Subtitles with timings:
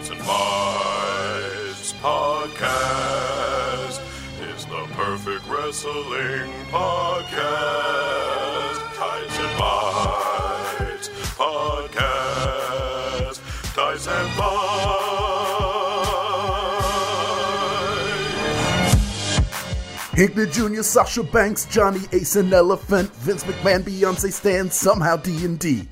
[0.00, 4.00] Tights and Bites podcast
[4.54, 8.78] is the perfect wrestling podcast.
[8.96, 13.40] Tights and Bites podcast.
[13.74, 14.70] Tights and Bites.
[20.16, 25.86] Hinkman Jr., Sasha Banks, Johnny Ace and Elephant, Vince McMahon, Beyonce Stan, somehow D&D.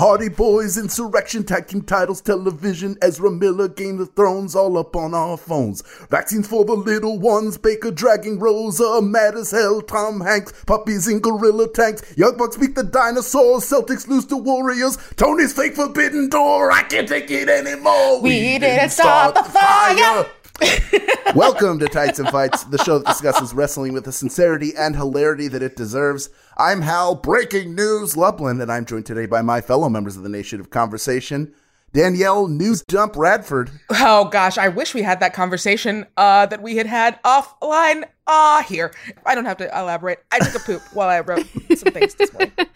[0.00, 5.12] Hardy Boys, Insurrection, Tag Team Titles, Television, Ezra Miller, Game of Thrones, all up on
[5.12, 5.82] our phones.
[6.08, 11.20] Vaccines for the little ones, Baker dragging Rosa, mad as hell, Tom Hanks, puppies in
[11.20, 16.72] gorilla tanks, Young Bucks beat the dinosaurs, Celtics lose to Warriors, Tony's fake forbidden door,
[16.72, 18.22] I can't take it anymore.
[18.22, 20.24] We didn't start the fire.
[21.34, 25.48] Welcome to Tights and Fights, the show that discusses wrestling with the sincerity and hilarity
[25.48, 26.28] that it deserves.
[26.58, 30.28] I'm Hal, breaking news, Lublin, and I'm joined today by my fellow members of the
[30.28, 31.54] Nation of Conversation,
[31.92, 36.76] Danielle News Dump Radford, Oh gosh, I wish we had that conversation uh, that we
[36.76, 38.04] had had offline.
[38.26, 38.92] Ah, here.
[39.26, 40.20] I don't have to elaborate.
[40.30, 42.52] I took a poop while I wrote some things this morning.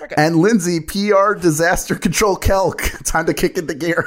[0.00, 2.82] We're and Lindsay, PR Disaster Control Kelk.
[3.04, 4.04] Time to kick into gear.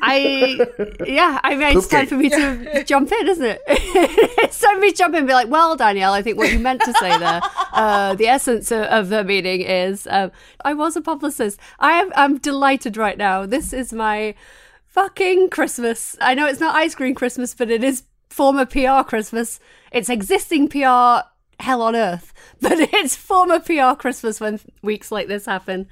[0.00, 0.66] I
[1.06, 3.60] yeah, I mean it's time for me to jump in, isn't it?
[3.68, 6.52] it's time for me to jump in and be like, well, Danielle, I think what
[6.52, 7.40] you meant to say there,
[7.72, 10.32] uh, the essence of, of the meeting is, um,
[10.64, 11.58] I was a publicist.
[11.78, 13.46] I am I'm delighted right now.
[13.46, 14.34] This is my
[14.86, 16.16] fucking Christmas.
[16.20, 19.60] I know it's not ice cream Christmas, but it is former PR Christmas.
[19.92, 21.28] It's existing PR
[21.62, 25.88] hell on earth, but it's former PR Christmas when weeks like this happen.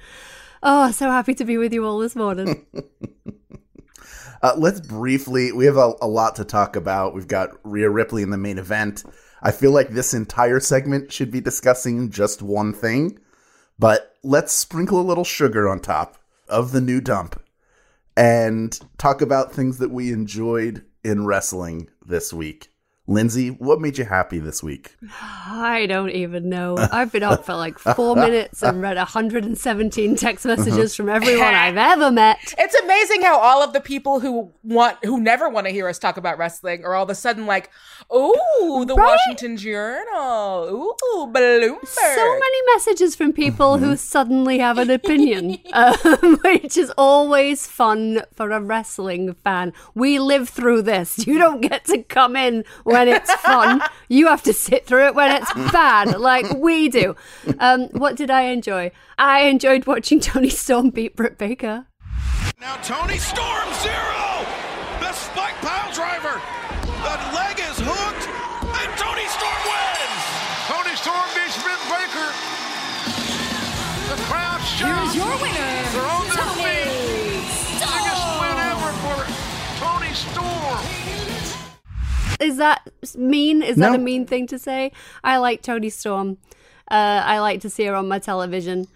[0.63, 2.65] Oh, so happy to be with you all this morning.
[4.43, 7.13] Uh, let's briefly, we have a, a lot to talk about.
[7.13, 9.03] We've got Rhea Ripley in the main event.
[9.43, 13.19] I feel like this entire segment should be discussing just one thing,
[13.77, 17.39] but let's sprinkle a little sugar on top of the new dump
[18.17, 22.70] and talk about things that we enjoyed in wrestling this week.
[23.11, 24.95] Lindsay, what made you happy this week?
[25.21, 26.77] I don't even know.
[26.77, 31.75] I've been up for like four minutes and read 117 text messages from everyone I've
[31.75, 32.55] ever met.
[32.57, 35.99] It's amazing how all of the people who want who never want to hear us
[35.99, 37.69] talk about wrestling are all of a sudden like,
[38.13, 39.17] "Ooh, the Right?
[39.27, 40.69] Washington Journal.
[40.69, 46.93] Ooh, Bloomberg." So many messages from people who suddenly have an opinion, um, which is
[46.97, 49.73] always fun for a wrestling fan.
[49.95, 51.27] We live through this.
[51.27, 52.63] You don't get to come in
[53.01, 53.81] when it's fun.
[54.09, 57.15] You have to sit through it when it's bad, like we do.
[57.59, 58.91] Um, what did I enjoy?
[59.17, 61.87] I enjoyed watching Toni Storm beat Britt Baker.
[62.59, 64.45] Now Toni Storm zero.
[64.99, 66.60] The spike pile driver.
[82.41, 83.61] Is that mean?
[83.61, 84.91] Is that a mean thing to say?
[85.23, 86.37] I like Toni Storm.
[86.89, 88.87] Uh, I like to see her on my television,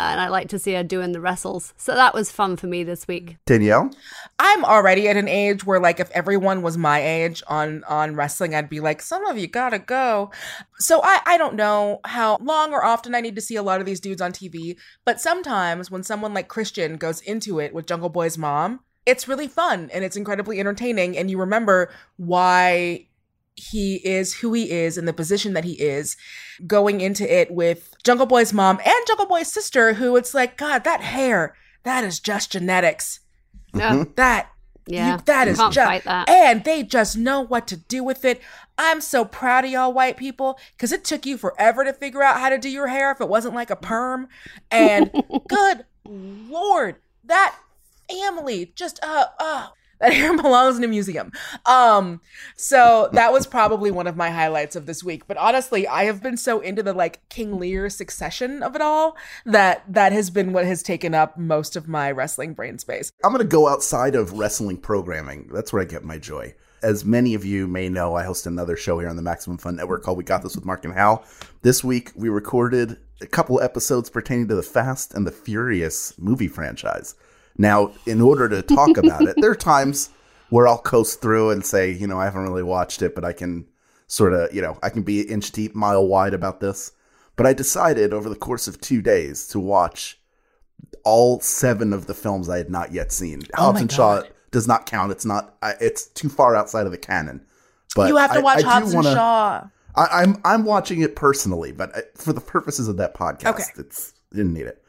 [0.00, 1.72] and I like to see her doing the wrestles.
[1.76, 3.36] So that was fun for me this week.
[3.46, 3.90] Danielle?
[4.38, 8.54] I'm already at an age where like if everyone was my age on on wrestling,
[8.54, 10.30] I'd be like, some of you gotta go.
[10.78, 13.80] So I I don't know how long or often I need to see a lot
[13.80, 17.86] of these dudes on TV, but sometimes when someone like Christian goes into it with
[17.86, 23.06] Jungle Boy's mom, it's really fun and it's incredibly entertaining, and you remember why
[23.56, 26.16] he is who he is in the position that he is
[26.66, 30.82] going into it with Jungle Boy's mom and Jungle Boy's sister who it's like god
[30.82, 31.54] that hair
[31.84, 33.20] that is just genetics.
[33.74, 34.12] Yeah, mm-hmm.
[34.16, 34.50] that
[34.86, 35.12] yeah.
[35.12, 36.28] you- that you is just that.
[36.28, 38.40] and they just know what to do with it.
[38.76, 42.40] I'm so proud of y'all white people because it took you forever to figure out
[42.40, 44.28] how to do your hair if it wasn't like a perm.
[44.70, 45.10] And
[45.48, 47.56] good lord that
[48.10, 49.68] family just uh uh
[50.00, 51.30] that hair belongs in a museum
[51.66, 52.20] um
[52.56, 56.22] so that was probably one of my highlights of this week but honestly i have
[56.22, 59.16] been so into the like king lear succession of it all
[59.46, 63.32] that that has been what has taken up most of my wrestling brain space I'm
[63.44, 65.48] to go outside of wrestling programming.
[65.52, 66.54] That's where I get my joy.
[66.82, 69.76] As many of you may know, I host another show here on the Maximum Fun
[69.76, 71.24] Network called We Got This with Mark and Hal.
[71.62, 76.48] This week, we recorded a couple episodes pertaining to the Fast and the Furious movie
[76.48, 77.14] franchise.
[77.56, 80.10] Now, in order to talk about it, there are times
[80.50, 83.32] where I'll coast through and say, you know, I haven't really watched it, but I
[83.32, 83.66] can
[84.06, 86.92] sort of, you know, I can be inch deep, mile wide about this.
[87.36, 90.20] But I decided over the course of two days to watch
[91.04, 93.42] all seven of the films I had not yet seen.
[93.56, 95.10] Oh Hobbs and Shaw does not count.
[95.12, 95.56] It's not.
[95.62, 97.40] I- It's too far outside of the canon.
[97.96, 99.64] But you have to watch I do Hobbs wanna- Shaw.
[99.96, 103.62] I, I'm I'm watching it personally, but I, for the purposes of that podcast, Okay.
[103.78, 104.83] it's didn't need it.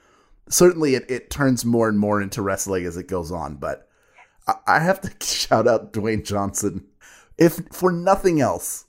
[0.50, 3.88] Certainly, it, it turns more and more into wrestling as it goes on, but
[4.47, 6.86] I- I have to shout out Dwayne Johnson,
[7.38, 8.86] if for nothing else,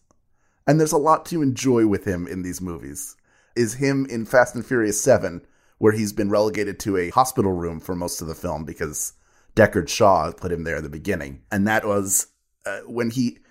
[0.67, 3.17] and there's a lot to enjoy with him in these movies,
[3.55, 5.47] is him in Fast and Furious 7,
[5.79, 9.13] where he's been relegated to a hospital room for most of the film because
[9.55, 11.43] Deckard Shaw put him there in the beginning.
[11.51, 12.29] And that was
[12.65, 13.39] uh, when he.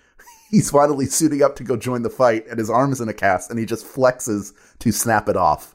[0.48, 3.12] He's finally suiting up to go join the fight, and his arm is in a
[3.12, 5.74] cast, and he just flexes to snap it off.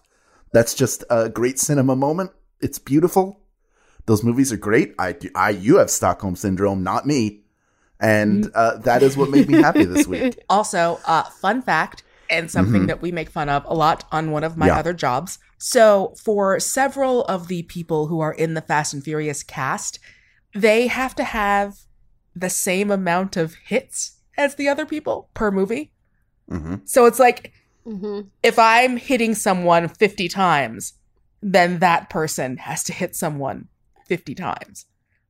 [0.53, 2.31] That's just a great cinema moment.
[2.59, 3.39] It's beautiful.
[4.06, 4.94] Those movies are great.
[5.00, 7.42] I, I, you have Stockholm syndrome, not me,
[8.00, 10.39] and uh, that is what made me happy this week.
[10.50, 14.44] Also, uh, fun fact, and something that we make fun of a lot on one
[14.44, 14.77] of my Yeah.
[14.77, 15.39] other jobs.
[15.59, 20.00] So, for several of the people who are in the Fast and Furious cast,
[20.53, 21.77] they have to have
[22.36, 25.94] the same amount of hits as the other people per movie.
[26.50, 27.53] hmm So it's like
[27.83, 30.94] hmm if I'm hitting someone 50 times,
[31.42, 33.68] then that person has to hit someone
[34.07, 34.86] 50 times,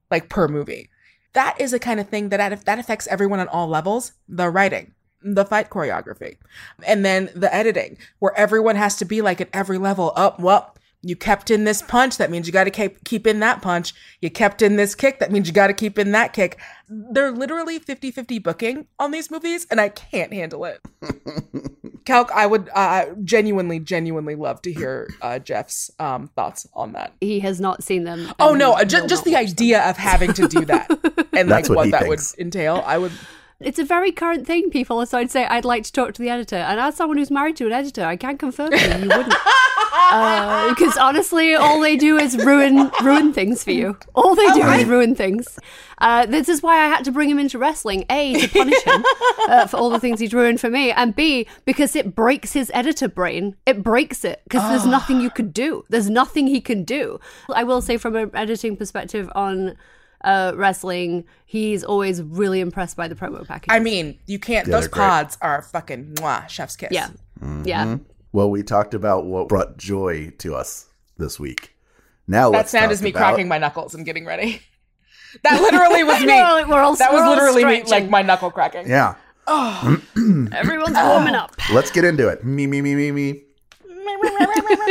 [0.10, 0.90] like per movie.
[1.34, 4.14] That is a kind of thing that that affects everyone on all levels.
[4.28, 6.38] The writing, the fight choreography,
[6.86, 10.12] and then the editing, where everyone has to be like at every level.
[10.16, 12.18] Up, well, you kept in this punch.
[12.18, 13.94] That means you got to keep keep in that punch.
[14.22, 15.20] You kept in this kick.
[15.20, 16.60] That means you got to keep in that kick.
[16.88, 20.82] They're literally 50-50 booking on these movies, and I can't handle it.
[22.06, 27.14] Kelk, I would uh, genuinely, genuinely love to hear uh, Jeff's um, thoughts on that.
[27.22, 28.32] He has not seen them.
[28.40, 29.52] Oh no, just, just the watch them.
[29.52, 30.90] idea of having to do that
[31.34, 32.36] and like That's what what, that thinks.
[32.36, 33.12] would entail, I would.
[33.60, 35.06] It's a very current thing, people.
[35.06, 36.56] So I'd say I'd like to talk to the editor.
[36.56, 39.36] And as someone who's married to an editor, I can confirm to you, you wouldn't.
[40.70, 43.98] Because honestly, all they do is ruin ruin things for you.
[44.16, 45.60] All they do is ruin things.
[45.98, 48.06] Uh, this is why I had to bring him into wrestling.
[48.10, 49.04] A to punish him
[49.50, 52.72] uh, for all the things he's ruined for me, and B because it breaks his
[52.74, 53.56] editor brain.
[53.66, 55.84] It breaks it because there's nothing you could do.
[55.90, 57.20] There's nothing he can do.
[57.54, 59.76] I will say, from an editing perspective on
[60.24, 63.68] uh, wrestling, he's always really impressed by the promo package.
[63.70, 64.68] I mean, you can't.
[64.68, 65.04] Yeah, those they're great.
[65.08, 66.90] pods are fucking mwah, chef's kiss.
[66.92, 67.10] yeah,
[67.42, 67.64] Mm-hmm.
[67.68, 67.98] yeah.
[68.34, 70.88] Well, we talked about what brought joy to us
[71.18, 71.76] this week.
[72.28, 74.62] Now that let's sound talk is me about- cracking my knuckles and getting ready.
[75.46, 76.26] That literally was me.
[76.28, 78.90] We're- we're all- that was we're all literally me, like my knuckle cracking.
[78.90, 79.16] Yeah,
[79.48, 79.98] oh.
[80.52, 81.56] Everyone's warming up.
[81.74, 82.44] let's get into it.
[82.44, 83.42] Me, me, me, me, me.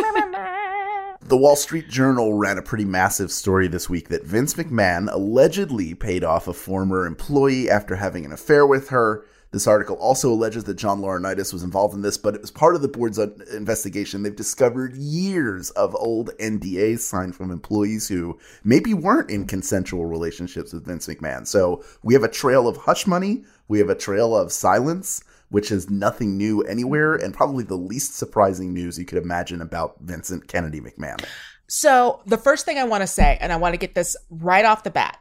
[1.22, 5.94] The Wall Street Journal ran a pretty massive story this week that Vince McMahon allegedly
[5.94, 9.25] paid off a former employee after having an affair with her.
[9.52, 12.76] This article also alleges that John Laurinaitis was involved in this, but it was part
[12.76, 14.23] of the board's uh, investigation.
[14.23, 20.73] They've discovered years of old NDAs signed from employees who maybe weren't in consensual relationships
[20.73, 21.49] with Vince McMahon.
[21.49, 25.73] So we have a trail of hush money, we have a trail of silence, which
[25.73, 30.47] is nothing new anywhere, and probably the least surprising news you could imagine about Vincent
[30.47, 31.25] Kennedy McMahon.
[31.67, 34.64] So, the first thing I want to say, and I want to get this right
[34.64, 35.19] off the bat,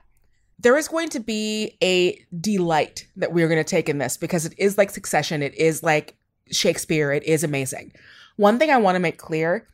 [0.59, 4.45] there is going to be a delight that we're going to take in this because
[4.45, 5.41] it is like Succession.
[5.41, 6.15] It is like
[6.51, 7.11] Shakespeare.
[7.11, 7.93] It is amazing.
[8.35, 9.65] One thing I want to make clear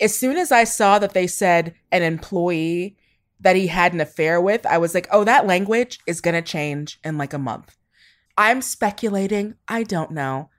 [0.00, 2.96] as soon as I saw that they said an employee
[3.40, 6.42] that he had an affair with, I was like, oh, that language is going to
[6.42, 7.76] change in like a month.
[8.36, 9.54] I'm speculating.
[9.66, 10.50] I don't know.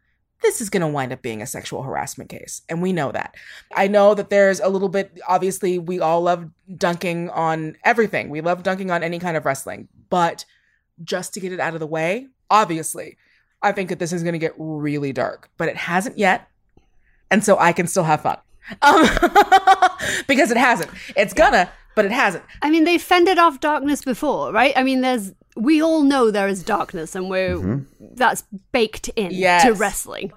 [0.42, 2.62] This is going to wind up being a sexual harassment case.
[2.70, 3.36] And we know that.
[3.76, 8.30] I know that there's a little bit, obviously, we all love dunking on everything.
[8.30, 9.90] We love dunking on any kind of wrestling.
[10.10, 10.46] But
[11.04, 13.18] just to get it out of the way, obviously,
[13.62, 16.48] I think that this is going to get really dark, but it hasn't yet.
[17.30, 18.38] And so I can still have fun.
[18.82, 19.02] Um,
[20.28, 20.90] because it hasn't.
[21.16, 22.44] It's gonna, but it hasn't.
[22.62, 24.74] I mean, they fended off darkness before, right?
[24.76, 29.64] I mean, there's we all know there is darkness, and we're that's baked in Yes.
[29.64, 30.32] to wrestling.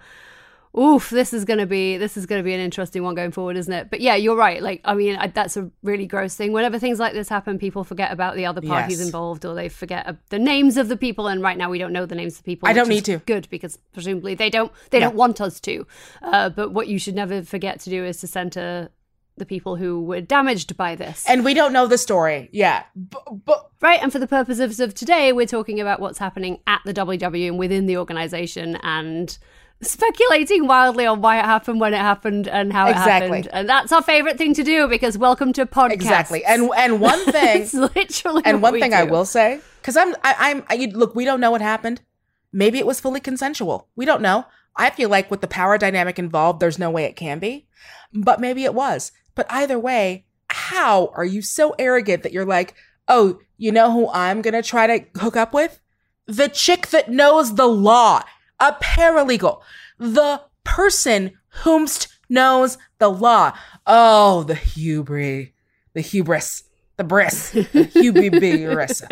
[0.79, 3.73] Oof, this is gonna be this is gonna be an interesting one going forward, isn't
[3.75, 3.91] it?
[3.91, 4.63] But yeah, you're right.
[4.63, 6.53] Like, I mean, I, that's a really gross thing.
[6.53, 9.07] Whenever things like this happen, people forget about the other parties Yes.
[9.07, 11.27] involved, or they forget uh, the names of the people.
[11.29, 12.71] And right now, we don't know the names of the people.
[12.71, 13.19] I don't need to.
[13.19, 15.09] Good because presumably they don't they Yeah.
[15.09, 15.87] don't want us to.
[16.23, 18.89] Uh, but what you should never forget to do is to center
[19.37, 21.25] the people who were damaged by this.
[21.29, 22.49] And we don't know the story.
[22.53, 22.85] Yeah.
[22.95, 26.81] But, but Right, and for the purposes of today, we're talking about what's happening at
[26.85, 29.37] the WW and within the organization and
[29.81, 33.11] speculating wildly on why it happened, when it happened, and how Exactly.
[33.41, 33.49] it happened.
[33.53, 35.93] And that's our favorite thing to do because welcome to podcast.
[35.93, 36.45] exactly.
[36.45, 40.65] And and one thing literally and one thing I will say, because I'm, I, I'm,
[40.71, 42.01] I, you- look, we don't know what happened.
[42.53, 43.89] Maybe it was fully consensual.
[43.97, 44.45] We don't know.
[44.77, 47.67] I feel like with the power dynamic involved, there's no way it can be,
[48.15, 49.11] but maybe it was.
[49.35, 52.75] But either way, how are you so arrogant that you're like,
[53.09, 55.81] oh, you know who I'm gonna try to hook up with?
[56.27, 58.23] The chick that knows the law,
[58.61, 59.61] a paralegal,
[59.99, 63.53] the person whomst knows the law.
[63.87, 65.49] Oh, the hubris,
[65.95, 66.65] the hubris,
[66.97, 69.05] the bris, the breast.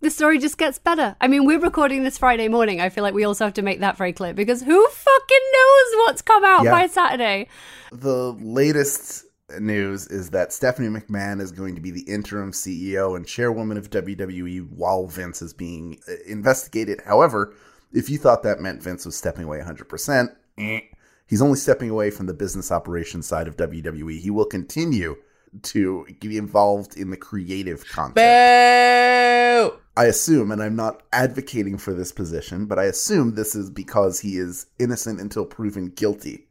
[0.00, 1.16] The story just gets better.
[1.20, 2.80] I mean, we're recording this Friday morning.
[2.80, 6.06] I feel like we also have to make that very clear because who fucking knows
[6.06, 6.70] what's come out Yeah.
[6.70, 7.48] by Saturday?
[7.92, 9.24] The latest
[9.58, 13.90] news is that Stephanie McMahon is going to be the interim CEO and chairwoman of
[13.90, 17.00] WWE while Vince is being uh, investigated.
[17.04, 17.52] However,
[17.92, 20.28] if you thought that meant Vince was stepping away 100%,
[20.58, 20.80] eh.
[21.26, 24.20] he's only stepping away from the business operations side of WWE.
[24.20, 25.16] He will continue
[25.62, 28.14] to be involved in the creative content.
[28.14, 29.79] Boo!
[29.96, 34.20] I assume, and I'm not advocating for this position, but I assume this is because
[34.20, 36.46] he is innocent until proven guilty.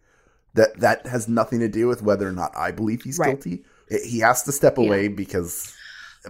[0.55, 3.29] That that has nothing to do with whether or not I believe he's Right.
[3.29, 3.63] guilty.
[4.03, 5.73] He has to step away because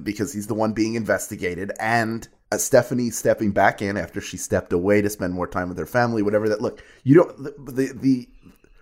[0.03, 4.71] because he's the one being investigated, and uh, Stephanie stepping back in after she stepped
[4.71, 6.21] away to spend more time with her family.
[6.21, 8.29] Whatever that look, you don't the the the,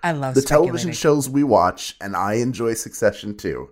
[0.03, 3.69] I love the television shows we watch, and I enjoy Succession too.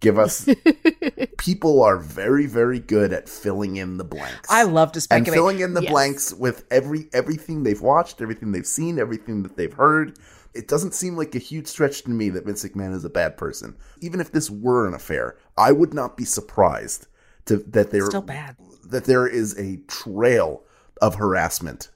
[0.00, 0.48] Give us
[1.38, 4.48] people are very very good at filling in the blanks.
[4.50, 5.36] I love to and speculate.
[5.36, 5.90] filling in the Yes.
[5.92, 10.18] blanks with every everything they've watched, everything they've seen, everything that they've heard.
[10.54, 13.36] It doesn't seem like a huge stretch to me that Vince McMahon is a bad
[13.36, 13.76] person.
[14.00, 17.06] Even if this were an affair, I would not be surprised
[17.44, 18.56] to that there Still bad.
[18.86, 20.64] that there is a trail
[21.00, 21.90] of harassment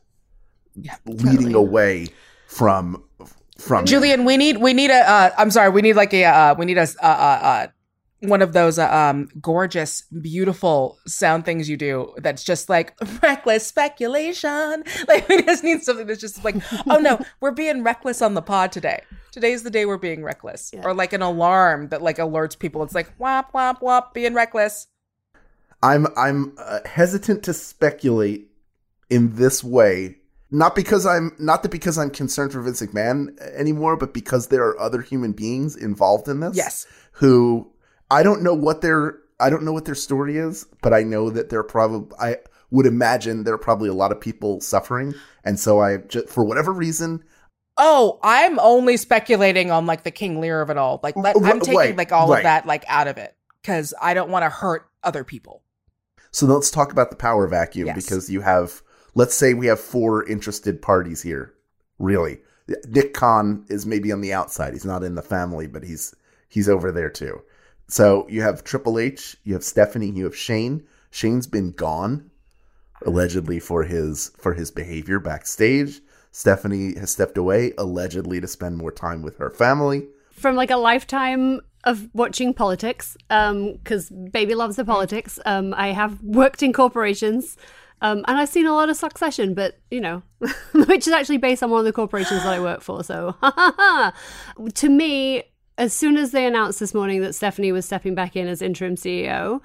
[0.76, 2.08] Yeah, leading away
[2.46, 3.02] from
[3.58, 5.08] from Julian, we need we need a.
[5.08, 7.66] Uh, I'm sorry, we need like a uh, we need a uh, uh, uh,
[8.25, 12.14] one of those uh, um gorgeous, beautiful sound things you do.
[12.19, 14.85] That's just like reckless speculation.
[15.09, 16.57] Like we just need something that's just like,
[16.88, 19.02] oh no, we're being reckless on the pod today.
[19.33, 20.83] Today's the day we're being reckless, Yeah.
[20.85, 22.83] or like an alarm that like alerts people.
[22.83, 24.87] It's like whop whop whop, being reckless.
[25.83, 28.49] I'm I'm uh, hesitant to speculate
[29.11, 30.16] in this way,
[30.50, 34.64] not because I'm not that because I'm concerned for Vince McMahon anymore, but because there
[34.64, 36.57] are other human beings involved in this.
[36.57, 36.87] Yes.
[37.12, 37.71] who
[38.14, 41.30] I don't know what their I don't know what their story is, but I know
[41.30, 42.37] that they're probably I
[42.71, 46.44] would imagine there are probably a lot of people suffering, and so I just for
[46.44, 47.25] whatever reason
[47.76, 51.00] Oh, I'm only speculating on like the King Lear of it all.
[51.02, 52.38] Like let, I'm taking right, like all right.
[52.38, 55.62] of that like out of it because I don't want to hurt other people.
[56.30, 57.97] So let's talk about the power vacuum Yes.
[57.97, 58.83] because you have,
[59.14, 61.54] let's say we have four interested parties here.
[61.99, 62.38] Really,
[62.88, 64.73] Nick Khan is maybe on the outside.
[64.73, 66.14] He's not in the family, but he's
[66.49, 67.40] he's over there too.
[67.88, 70.85] So you have Triple H, you have Stephanie, you have Shane.
[71.11, 72.31] Shane's been gone
[73.05, 76.00] allegedly for his for his behavior backstage.
[76.31, 80.07] Stephanie has stepped away allegedly to spend more time with her family.
[80.33, 86.21] from like a lifetime of watching politics because baby loves the politics um, i have
[86.23, 87.57] worked in corporations
[88.00, 90.23] um, and i've seen a lot of succession but you know
[90.73, 93.37] which is actually based on one of the corporations that i work for so
[94.75, 95.43] to me
[95.76, 98.95] as soon as they announced this morning that stephanie was stepping back in as interim
[98.95, 99.61] ceo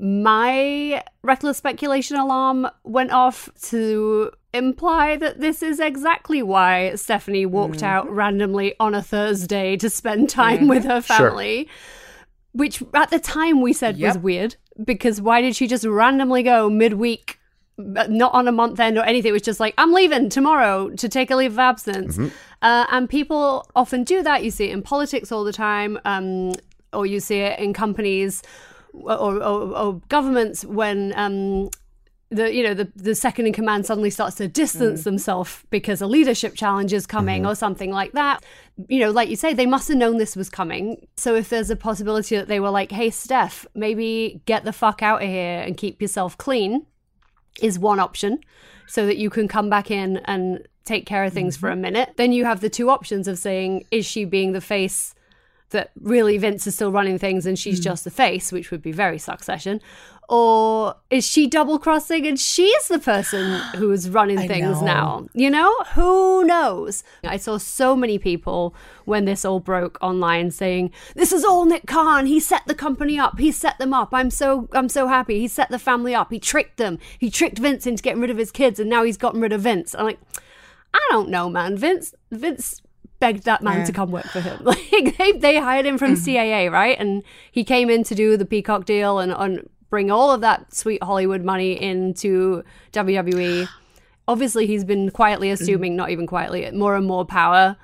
[0.00, 7.76] my reckless speculation alarm went off to imply that this is exactly why Stephanie walked
[7.76, 7.84] mm-hmm.
[7.84, 10.68] out randomly on a Thursday to spend time mm-hmm.
[10.68, 11.68] with her family.
[12.52, 16.68] Which at the time we said was weird because why did she just randomly go
[16.68, 17.38] midweek,
[17.80, 19.30] not on a month end or anything?
[19.30, 22.18] It was just like, I'm leaving tomorrow to take a leave of absence.
[22.62, 24.44] Uh, and people often do that.
[24.44, 26.52] You see it in politics all the time, um,
[26.92, 28.42] or you see it in companies
[28.92, 31.70] or, or, or governments when um,
[32.30, 36.06] the you know the the second in command suddenly starts to distance themselves because a
[36.06, 38.44] leadership challenge is coming or something like that.
[38.88, 41.06] You know, like you say, they must have known this was coming.
[41.16, 45.02] So if there's a possibility that they were like, "Hey, Steph, maybe get the fuck
[45.02, 46.86] out of here and keep yourself clean,"
[47.62, 48.40] is one option,
[48.86, 51.66] so that you can come back in and take care of things mm-hmm.
[51.66, 52.14] for a minute.
[52.16, 55.14] Then you have the two options of saying, "Is she being the face?"
[55.70, 57.84] That really Vince is still running things and she's hmm.
[57.84, 59.80] just the face, which would be very succession?
[60.30, 64.86] Or is she double crossing and she's the person who is running things know.
[64.86, 65.26] now?
[65.34, 67.02] You know, who knows?
[67.24, 68.72] I saw so many people
[69.06, 72.26] when this all broke online saying, This is all Nick Khan.
[72.26, 73.40] He set the company up.
[73.40, 74.10] He set them up.
[74.12, 75.40] I'm so I'm so happy.
[75.40, 76.30] He set the family up.
[76.30, 77.00] He tricked them.
[77.18, 79.62] He tricked Vince into getting rid of his kids and now he's gotten rid of
[79.62, 79.96] Vince.
[79.96, 80.20] I'm like,
[80.94, 81.76] I don't know, man.
[81.76, 82.82] Vince Vince
[83.20, 84.58] begged that man to come work for him.
[84.64, 86.18] Like they, they hired him from mm.
[86.18, 86.98] CAA, right?
[86.98, 87.22] And
[87.52, 91.02] he came in to do the Peacock deal and, and bring all of that sweet
[91.02, 93.68] Hollywood money into WWE.
[94.26, 95.62] Obviously, he's been quietly mm-hmm.
[95.62, 97.76] assuming, not even quietly, more and more power.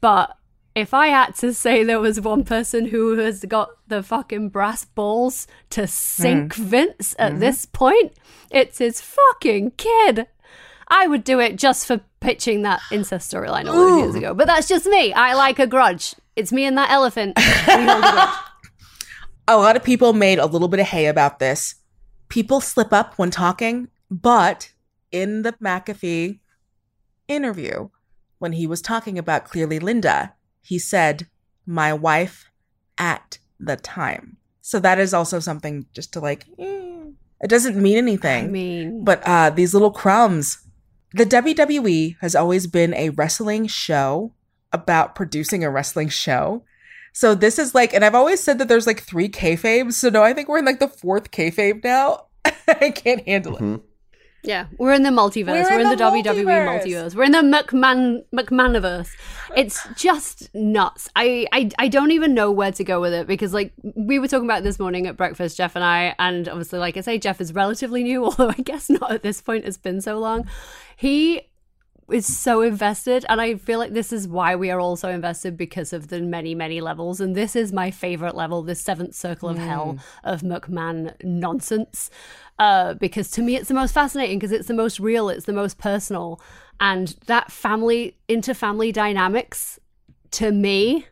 [0.00, 0.36] But
[0.74, 4.84] if I had to say there was one person who has got the fucking brass
[4.84, 6.56] balls to sink mm.
[6.56, 7.40] Vince at mm-hmm.
[7.40, 8.12] this point,
[8.50, 10.26] it's his fucking kid.
[10.88, 14.34] I would do it just for pitching that incest storyline all those years ago.
[14.34, 15.12] But that's just me.
[15.12, 16.14] I like a grudge.
[16.36, 17.38] It's me and that elephant.
[17.38, 18.32] A.
[19.48, 21.74] A lot of people made a little bit of hay about this.
[22.28, 24.70] People slip up when talking, but
[25.10, 26.38] in the McAfee
[27.26, 27.88] interview,
[28.38, 31.26] when he was talking about Clearly Linda, he said,
[31.66, 32.48] My wife
[32.96, 34.36] at the time.
[34.60, 37.06] So that is also something just to like, eh,
[37.40, 38.44] it doesn't mean anything.
[38.44, 40.58] I mean, But uh, these little crumbs.
[41.12, 44.32] The WWE has always been a wrestling show
[44.72, 46.64] about producing a wrestling show.
[47.12, 49.94] So this is like, and I've always said that there's like three kayfabes.
[49.94, 52.26] So no, I think we're in like the fourth kayfabe now.
[52.68, 53.62] I can't handle it.
[53.62, 53.86] Mm-hmm.
[54.42, 55.46] Yeah, we're in the multiverse.
[55.46, 56.82] We're We're, in in, the, the WWE multiverse.
[56.82, 57.14] multiverse.
[57.14, 59.10] We're in the McMahon McMahoniverse.
[59.56, 61.10] It's just nuts.
[61.14, 64.28] I, I I don't even know where to go with it because like we were
[64.28, 67.40] talking about this morning at breakfast, Jeff and I, and obviously, like I say, Jeff
[67.40, 69.64] is relatively new, although I guess not at this point.
[69.66, 70.48] It's been so long.
[70.96, 71.42] He
[72.12, 75.56] is so invested and i feel like this is why we are all so invested
[75.56, 79.48] because of the many many levels and this is my favorite level this seventh circle
[79.48, 82.10] of hell of mcmahon nonsense
[82.58, 85.52] uh, because to me it's the most fascinating because it's the most real it's the
[85.52, 86.40] most personal
[86.80, 89.78] and that family into family dynamics
[90.30, 91.06] to me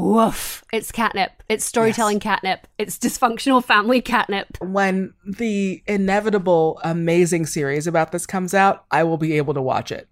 [0.00, 0.64] woof.
[0.72, 1.42] It's catnip.
[1.48, 2.66] It's storytelling catnip.
[2.78, 4.58] It's dysfunctional family catnip.
[4.60, 9.92] When the inevitable amazing series about this comes out, I will be able to watch
[9.92, 10.08] it.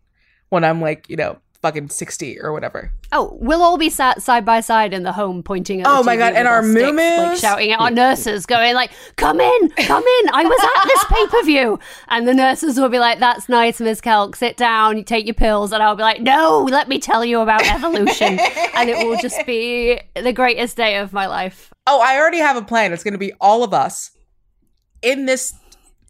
[0.48, 2.92] When I'm like, you know, fucking 60 or whatever.
[3.10, 5.86] Oh, we'll all be sat side by side in the home, pointing at.
[5.88, 9.40] Oh the my God, and our sticks, like shouting at our nurses, going like, "Come
[9.40, 10.28] in, come in!
[10.32, 13.80] I was at this pay per view." And the nurses will be like, "That's nice,
[13.80, 14.36] Miss Kelk.
[14.36, 14.96] Sit down.
[14.96, 18.38] You take your pills." And I'll be like, "No, let me tell you about evolution."
[18.38, 21.72] and it will just be the greatest day of my life.
[21.88, 22.92] Oh, I already have a plan.
[22.92, 24.12] It's going to be all of us
[25.02, 25.52] in this.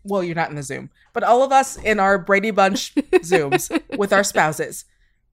[0.05, 2.95] Well, you're not in the Zoom, but all of us in our Brady Bunch
[3.25, 4.85] Zooms with our spouses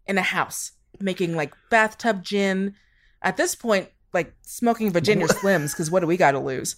[0.07, 2.75] in a house making like bathtub gin.
[3.21, 6.75] At this point, like smoking Virginia Slims because what do we got to lose?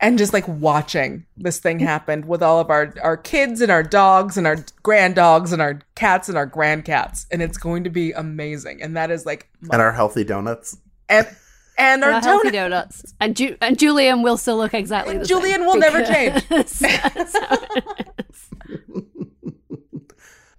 [0.00, 3.84] And just like watching this thing happen with all of our our kids and our
[3.84, 7.84] dogs and our grand dogs and our cats and our grand cats, and it's going
[7.84, 8.82] to be amazing.
[8.82, 10.76] And that is like And our healthy donuts.
[11.08, 11.28] and
[11.78, 15.26] and our Our healthy donuts, and Ju- and Julian will still look exactly And the
[15.28, 15.66] Julian same.
[15.66, 16.82] will never because-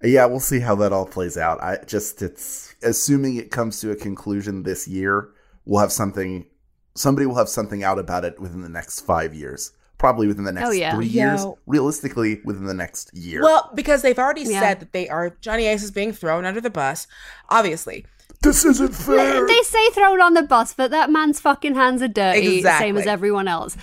[0.06, 1.62] Yeah, we'll see how that all plays out.
[1.62, 5.30] I just it's assuming it comes to a conclusion this year,
[5.64, 6.46] we'll have something
[6.94, 9.72] somebody will have something out about it within the next 5 years.
[9.98, 10.94] Probably within the next Oh, yeah.
[10.94, 11.32] 3 Yeah.
[11.32, 11.46] years.
[11.66, 13.42] Realistically within the next year.
[13.42, 14.60] Well, because they've already Yeah.
[14.60, 17.06] said that they are Johnny Ace is being thrown under the bus,
[17.50, 18.04] obviously.
[18.42, 19.46] this isn't fair.
[19.46, 22.86] They say thrown on the bus, but that man's fucking hands are dirty, Exactly.
[22.88, 23.76] same as everyone else.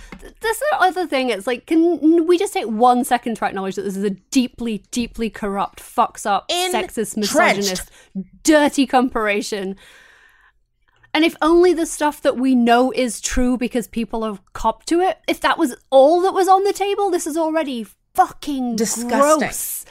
[0.44, 1.30] Th- That's the other thing.
[1.30, 4.84] It's like, can we just take one second to acknowledge that this is a deeply,
[4.92, 7.90] deeply corrupt, fucks up, sexist, misogynist,
[8.44, 9.76] dirty corporation?
[11.14, 15.00] And if only the stuff that we know is true because people have copped to
[15.00, 19.10] it, if that was all that was on the table, this is already fucking Disgusting.
[19.10, 19.86] gross.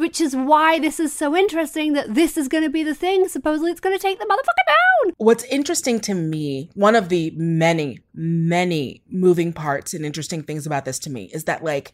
[0.00, 3.28] Which is why this is so interesting that this is going to be the thing.
[3.28, 5.14] Supposedly, it's going to take the motherfucker down.
[5.18, 10.86] What's interesting to me, one of the many, many moving parts and interesting things about
[10.86, 11.92] this to me is that, like,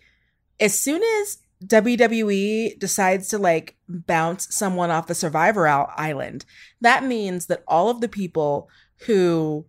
[0.61, 6.45] as soon as WWE decides to like bounce someone off the Survivor Island,
[6.81, 8.69] that means that all of the people
[9.07, 9.67] who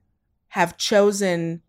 [0.50, 1.64] have chosen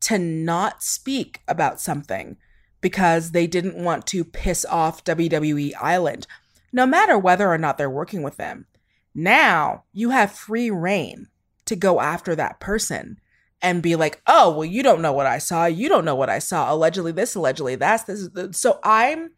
[0.00, 2.36] to not speak about something
[2.84, 6.26] because they didn't want to piss off WWE Island,
[6.70, 8.66] no matter whether or not they're working with them,
[9.14, 11.28] now you have free reign
[11.64, 13.18] to go after that person
[13.62, 15.64] and be like, oh, well, you don't know what I saw.
[15.64, 16.70] You don't know what I saw.
[16.70, 18.28] Allegedly this, allegedly that's this.
[18.50, 19.30] So I'm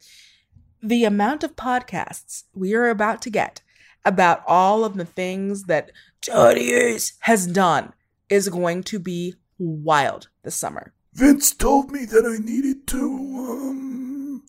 [0.82, 3.62] the amount of podcasts we are about to get
[4.04, 7.92] about all of the things that Johnny has done
[8.28, 10.92] is going to be wild this summer.
[11.16, 14.42] Vince told me that I needed to um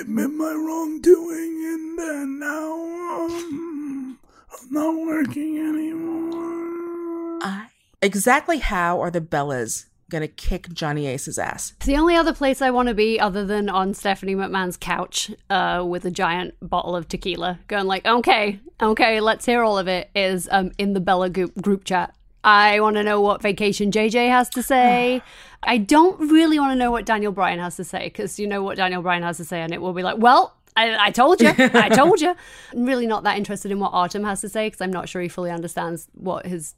[0.00, 2.72] admit my wrongdoing and then now
[3.22, 4.18] um
[4.52, 7.38] I'm not working anymore.
[7.42, 7.68] I
[8.02, 11.74] exactly how are the Bellas gonna kick Johnny Ace's ass?
[11.84, 15.84] The only other place I want to be, other than on Stephanie McMahon's couch uh,
[15.86, 20.10] with a giant bottle of tequila, going like, okay, okay, let's hear all of it,
[20.14, 22.14] is um, in the Bella group, group chat.
[22.44, 25.22] I want to know what Vacation JJ has to say.
[25.62, 28.62] I don't really want to know what Daniel Bryan has to say because you know
[28.62, 31.40] what Daniel Bryan has to say, and it will be like, well, I, I told
[31.40, 32.36] you, I told you.
[32.72, 35.20] I'm really not that interested in what Artem has to say because I'm not sure
[35.20, 36.74] he fully understands what his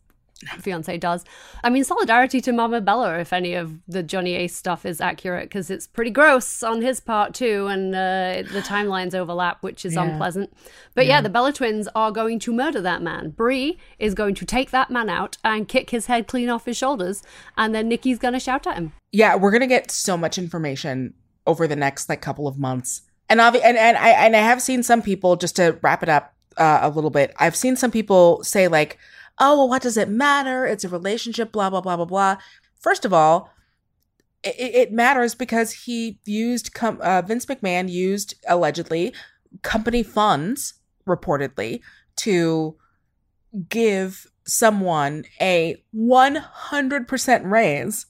[0.58, 1.24] fiance does.
[1.62, 5.44] I mean, solidarity to Mama Bella if any of the Johnny Ace stuff is accurate,
[5.48, 9.94] because it's pretty gross on his part too, and uh, the timelines overlap, which is
[9.94, 10.04] Yeah.
[10.04, 10.52] unpleasant.
[10.94, 11.20] But yeah.
[11.20, 13.30] the Bella twins are going to murder that man.
[13.30, 16.76] Brie is going to take that man out and kick his head clean off his
[16.76, 17.22] shoulders,
[17.56, 18.92] and then Nikki's going to shout at him.
[19.12, 21.14] yeah, we're gonna get so much information
[21.46, 24.62] over the next like couple of months, and obvi- and and I and I have
[24.62, 27.34] seen some people just to wrap it up uh, a little bit.
[27.38, 28.98] I've seen some people say like,
[29.40, 30.66] "Oh, well, what does it matter?
[30.66, 32.36] It's a relationship." Blah blah blah blah blah.
[32.78, 33.50] First of all,
[34.42, 39.12] it, it matters because he used com- uh, Vince McMahon used allegedly
[39.62, 40.74] company funds
[41.06, 41.80] reportedly
[42.16, 42.76] to
[43.68, 48.06] give someone a 100% raise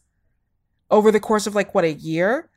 [0.91, 2.51] over the course of like what a year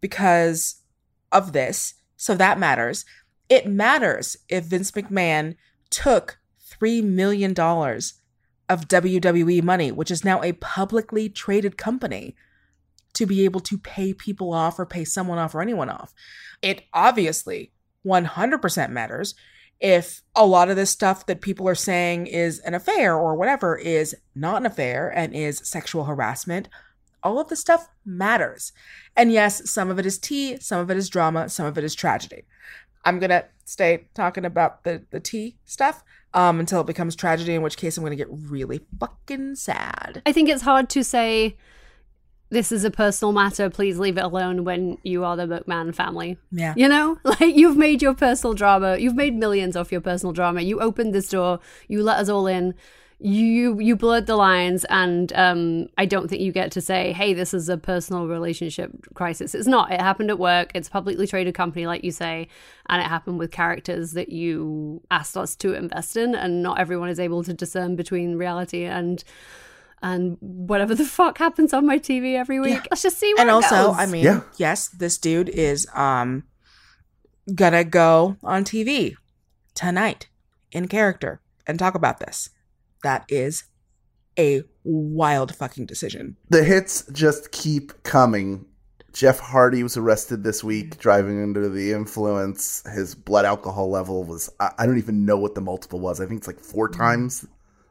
[0.00, 0.82] because
[1.30, 1.94] of this.
[2.16, 3.04] So that matters.
[3.48, 5.56] It matters if Vince McMahon
[5.90, 6.38] took
[6.80, 12.34] $3 million of WWE money, which is now a publicly traded company,
[13.14, 16.14] to be able to pay people off or pay someone off or anyone off.
[16.62, 17.72] It obviously
[18.06, 19.34] 100% matters
[19.80, 23.76] if a lot of this stuff that people are saying is an affair or whatever
[23.76, 26.68] is not an affair and is sexual harassment
[27.22, 28.72] all of this stuff matters.
[29.16, 31.84] And yes, some of it is tea, some of it is drama, some of it
[31.84, 32.44] is tragedy.
[33.04, 37.62] I'm gonna stay talking about the the tea stuff um, until it becomes tragedy, in
[37.62, 40.22] which case I'm gonna get really fucking sad.
[40.26, 41.56] I think it's hard to say
[42.52, 46.36] this is a personal matter, please leave it alone when you are the McMahon family.
[46.50, 46.74] Yeah.
[46.76, 50.60] You know, like you've made your personal drama, you've made millions off your personal drama.
[50.60, 52.74] You opened this door, you let us all in.
[53.24, 57.34] You you blurred the lines, and um, I don't think you get to say, "Hey,
[57.34, 59.92] this is a personal relationship crisis." It's not.
[59.92, 60.72] It happened at work.
[60.74, 62.48] It's a publicly traded company, like you say,
[62.88, 67.10] and it happened with characters that you asked us to invest in, and not everyone
[67.10, 69.22] is able to discern between reality and
[70.02, 72.74] and whatever the fuck happens on my TV every week.
[72.74, 72.82] Yeah.
[72.90, 73.96] Let's just see where and it also, goes.
[73.98, 74.40] I mean, Yeah.
[74.56, 76.42] yes, this dude is um
[77.54, 79.14] gonna go on TV
[79.74, 80.26] tonight
[80.72, 82.50] in character and talk about this.
[83.02, 83.64] That is
[84.38, 86.36] a wild fucking decision.
[86.48, 88.66] The hits just keep coming.
[89.12, 92.82] Jeff Hardy was arrested this week driving under the influence.
[92.94, 96.20] His blood alcohol level was, I, I don't even know what the multiple was.
[96.20, 97.46] I think it's like four times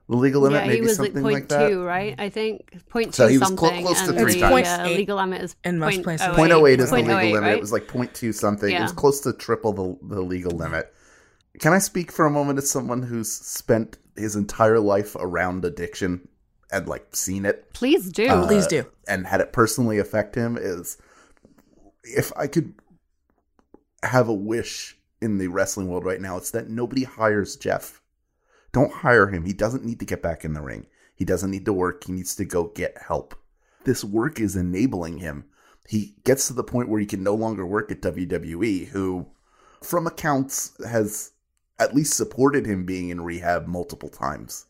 [0.09, 1.69] the legal limit, yeah, maybe he was like something point like that.
[1.69, 2.15] two, right?
[2.19, 4.67] I think point So two he was clo- something, close to and three times.
[4.67, 6.27] uh, Point legal limit is in most places.
[6.29, 7.47] oh Point oh eight is the legal oh eight, limit.
[7.47, 7.55] right?
[7.57, 8.69] It was like point two something.
[8.71, 8.79] Yeah.
[8.79, 10.93] It was close to triple the, the legal limit.
[11.59, 16.27] Can I speak for a moment as someone who's spent his entire life around addiction
[16.71, 18.27] and like seen it Please do.
[18.27, 18.85] Uh, Please do.
[19.07, 20.97] and had it personally affect him is
[22.03, 22.73] if I could
[24.03, 28.01] have a wish in the wrestling world right now, it's that nobody hires Jeff.
[28.71, 29.45] Don't hire him.
[29.45, 30.87] He doesn't need to get back in the ring.
[31.13, 32.05] He doesn't need to work.
[32.05, 33.35] He needs to go get help.
[33.83, 35.45] This work is enabling him.
[35.87, 39.27] He gets to the point where he can no longer work at WWE, who,
[39.83, 41.30] from accounts, has
[41.81, 44.67] at least supported him being in rehab multiple times.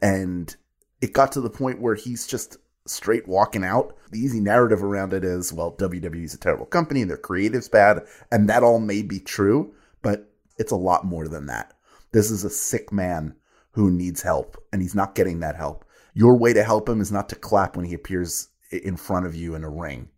[0.00, 0.54] And
[1.00, 3.96] it got to the point where he's just straight walking out.
[4.12, 8.06] The easy narrative around it is, well, WWE's a terrible company and their creative's bad,
[8.30, 11.74] and that all may be true, but it's a lot more than that.
[12.12, 13.34] This is a sick man
[13.72, 15.84] who needs help, and he's not getting that help.
[16.14, 19.34] Your way to help him is not to clap when he appears in front of
[19.34, 20.08] you in a ring.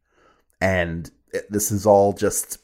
[0.60, 1.10] And
[1.48, 2.58] this is all just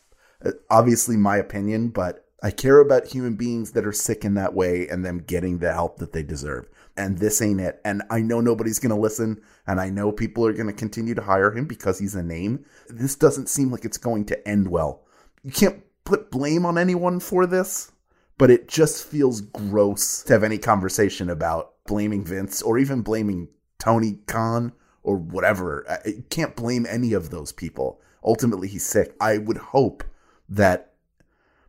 [0.44, 4.54] uh, obviously my opinion, but I care about human beings that are sick in that
[4.54, 6.68] way and them getting the help that they deserve.
[6.96, 7.80] And this ain't it.
[7.84, 11.16] And I know nobody's going to listen, and I know people are going to continue
[11.16, 12.64] to hire him because he's a name.
[12.88, 15.02] This doesn't seem like it's going to end well.
[15.42, 17.90] You can't put blame on anyone for this,
[18.38, 23.48] but it just feels gross to have any conversation about blaming Vince or even blaming
[23.80, 25.84] Tony Khan or whatever.
[26.06, 28.00] You can't blame any of those people.
[28.22, 29.16] Ultimately, he's sick.
[29.20, 30.04] I would hope
[30.48, 30.92] that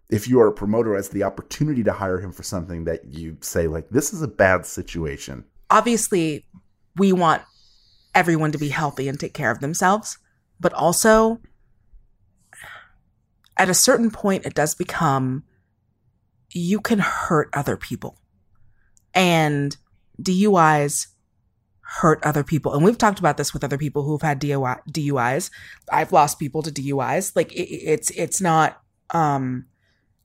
[0.09, 3.37] if you are a promoter has the opportunity to hire him for something that you
[3.41, 5.43] say like this is a bad situation.
[5.69, 6.45] Obviously
[6.95, 7.41] we want
[8.15, 10.17] everyone to be healthy and take care of themselves
[10.59, 11.39] but also
[13.57, 15.43] at a certain point it does become
[16.51, 18.17] you can hurt other people.
[19.13, 19.75] And
[20.21, 21.07] duis
[21.81, 22.73] hurt other people.
[22.73, 25.49] And we've talked about this with other people who've had DUI, duis
[25.91, 29.65] i've lost people to duis like it, it's it's not um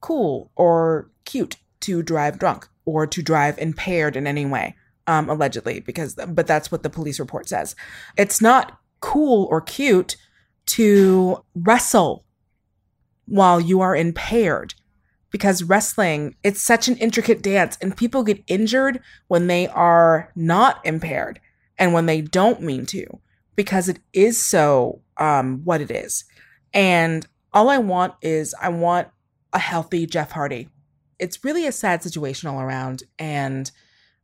[0.03, 5.81] cool or cute to drive drunk or to drive impaired in any way um allegedly
[5.81, 7.75] because but that's what the police report says
[8.19, 10.17] it's not cool or cute
[10.67, 12.25] to wrestle
[13.27, 14.75] while you are impaired
[15.33, 20.85] because wrestling, it's such an intricate dance and people get injured when they are not
[20.85, 21.41] impaired
[21.79, 23.05] and when they don't mean to
[23.57, 26.25] because it is so um what it is.
[26.73, 29.09] And all I want is I want
[29.53, 30.69] a healthy Jeff Hardy.
[31.19, 33.71] It's really a sad situation all around and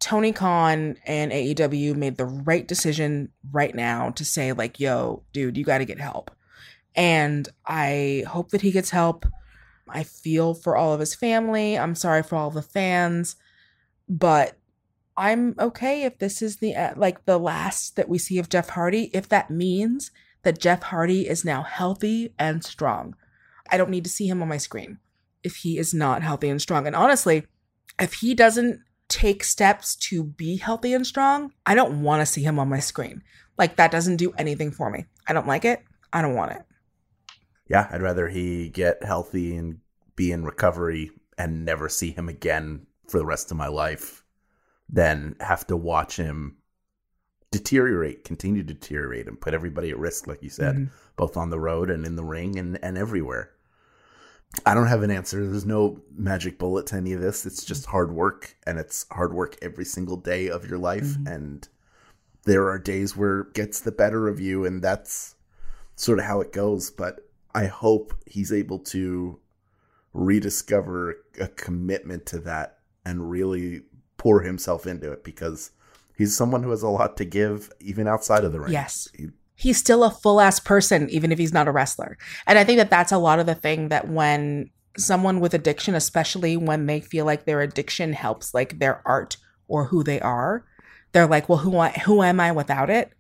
[0.01, 5.57] Tony Khan and AEW made the right decision right now to say like, "Yo, dude,
[5.57, 6.31] you got to get help."
[6.95, 9.27] And I hope that he gets help.
[9.88, 11.77] I feel for all of his family.
[11.79, 13.37] I'm sorry for all the fans,
[14.09, 14.57] but
[15.17, 18.71] I'm okay if this is the uh, like the last that we see of Jeff
[18.71, 20.12] Hardy if that means
[20.43, 23.17] that Jeff Hardy is now healthy and strong.
[23.71, 24.99] I don't need to see him on my screen
[25.42, 26.87] if he is not healthy and strong.
[26.87, 27.46] And honestly,
[28.01, 32.42] if he doesn't take steps to be healthy and strong, I don't want to see
[32.42, 33.22] him on my screen.
[33.57, 35.07] Like that doesn't do anything for me.
[35.27, 35.83] I don't like it.
[36.12, 36.62] I don't want it.
[37.68, 39.79] Yeah, I'd rather he get healthy and
[40.16, 44.24] be in recovery and never see him again for the rest of my life
[44.88, 46.57] than have to watch him
[47.51, 50.90] deteriorate, continue to deteriorate, and put everybody at risk, like you said, Mhm.
[51.16, 53.51] both on the road and in the ring and, and everywhere.
[54.66, 55.46] I don't have an answer.
[55.46, 57.46] There's no magic bullet to any of this.
[57.46, 61.16] It's just hard work, and it's hard work every single day of your life.
[61.18, 61.34] Mhm.
[61.34, 61.68] And
[62.44, 65.34] there are days where it gets the better of you, and that's
[65.96, 66.90] sort of how it goes.
[66.90, 69.38] But I hope he's able to
[70.14, 73.82] rediscover a commitment to that and really
[74.16, 75.70] pour himself into it because
[76.16, 78.72] he's someone who has a lot to give even outside of the ring.
[78.72, 79.08] Yes.
[79.14, 82.16] He- he's still a full ass person, even if he's not a wrestler.
[82.47, 85.97] And I think that that's a lot of the thing that when someone with addiction,
[85.97, 90.64] especially when they feel like their addiction helps like their art or who they are,
[91.11, 93.11] they're like, well, who I, who am I without it?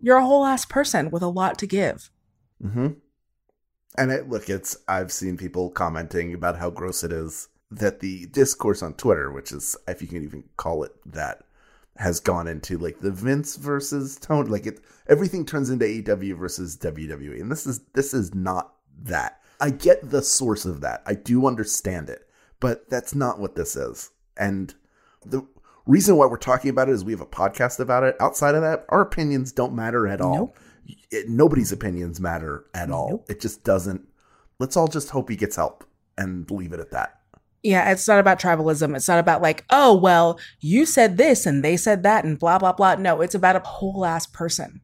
[0.00, 2.10] You're a whole ass person with a lot to give.
[2.62, 2.88] Mm-hmm.
[3.96, 8.26] And it, look, it's I've seen people commenting about how gross it is that the
[8.26, 11.44] discourse on Twitter, which is if you can even call it that,
[11.96, 14.48] has gone into like the Vince versus Tony.
[14.48, 19.40] Like it, everything turns into AEW versus WWE, and this is this is not that.
[19.60, 21.02] I get the source of that.
[21.06, 22.28] I do understand it,
[22.60, 24.10] but that's not what this is.
[24.36, 24.74] And
[25.24, 25.46] the
[25.86, 28.16] reason why we're talking about it is we have a podcast about it.
[28.20, 30.36] Outside of that, our opinions don't matter at all.
[30.36, 30.58] Nope.
[31.10, 33.10] It, nobody's opinions matter at all.
[33.10, 33.26] Nope.
[33.30, 34.08] It just doesn't.
[34.58, 35.84] Let's all just hope he gets help
[36.18, 37.21] and leave it at that.
[37.62, 38.96] Yeah, it's not about tribalism.
[38.96, 42.58] It's not about like, oh, well, you said this and they said that and blah,
[42.58, 42.96] blah, blah.
[42.96, 44.80] No, it's about a whole ass person.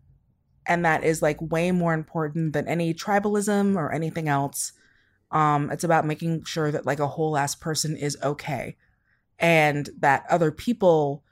[0.64, 4.72] And that is like way more important than any tribalism or anything else.
[5.32, 8.76] Um, it's about making sure that like a whole ass person is okay
[9.38, 11.24] and that other people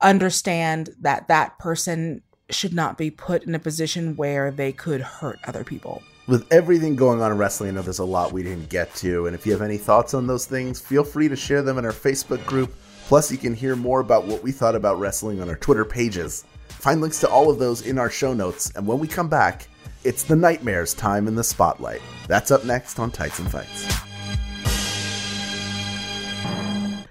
[0.00, 5.38] understand that that person should not be put in a position where they could hurt
[5.44, 6.02] other people.
[6.26, 9.26] With everything going on in wrestling, I know there's a lot we didn't get to.
[9.26, 11.84] And if you have any thoughts on those things, feel free to share them in
[11.84, 12.74] our Facebook group.
[13.06, 16.44] Plus, you can hear more about what we thought about wrestling on our Twitter pages.
[16.68, 18.72] Find links to all of those in our show notes.
[18.74, 19.66] And when we come back,
[20.04, 22.00] it's the Nightmares time in the spotlight.
[22.28, 23.92] That's up next on Tights and Fights.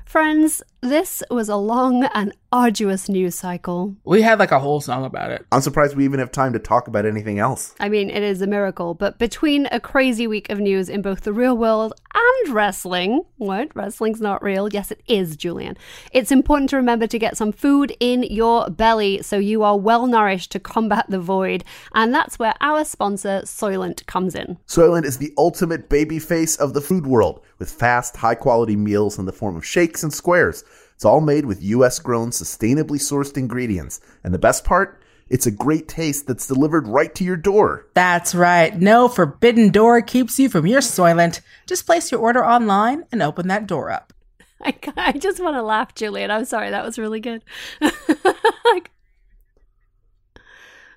[0.06, 3.96] Friends, this was a long and arduous news cycle.
[4.04, 5.46] We had like a whole song about it.
[5.52, 7.76] I'm surprised we even have time to talk about anything else.
[7.80, 11.22] I mean, it is a miracle, but between a crazy week of news in both
[11.22, 13.74] the real world and wrestling, what?
[13.76, 14.68] Wrestling's not real?
[14.70, 15.78] Yes, it is, Julian.
[16.12, 20.08] It's important to remember to get some food in your belly so you are well
[20.08, 21.64] nourished to combat the void.
[21.94, 24.58] And that's where our sponsor, Soylent, comes in.
[24.68, 29.20] Soylent is the ultimate baby face of the food world with fast, high quality meals
[29.20, 30.66] in the form of shakes and squares.
[31.02, 34.02] It's all made with US grown, sustainably sourced ingredients.
[34.24, 35.02] And the best part?
[35.30, 37.88] It's a great taste that's delivered right to your door.
[37.96, 38.80] That's right.
[38.80, 41.42] No forbidden door keeps you from your Soylent.
[41.66, 44.14] Just place your order online and open that door up.
[44.62, 46.30] I, I just want to laugh, Julian.
[46.30, 47.44] I'm sorry, that was really good.
[47.82, 48.92] like,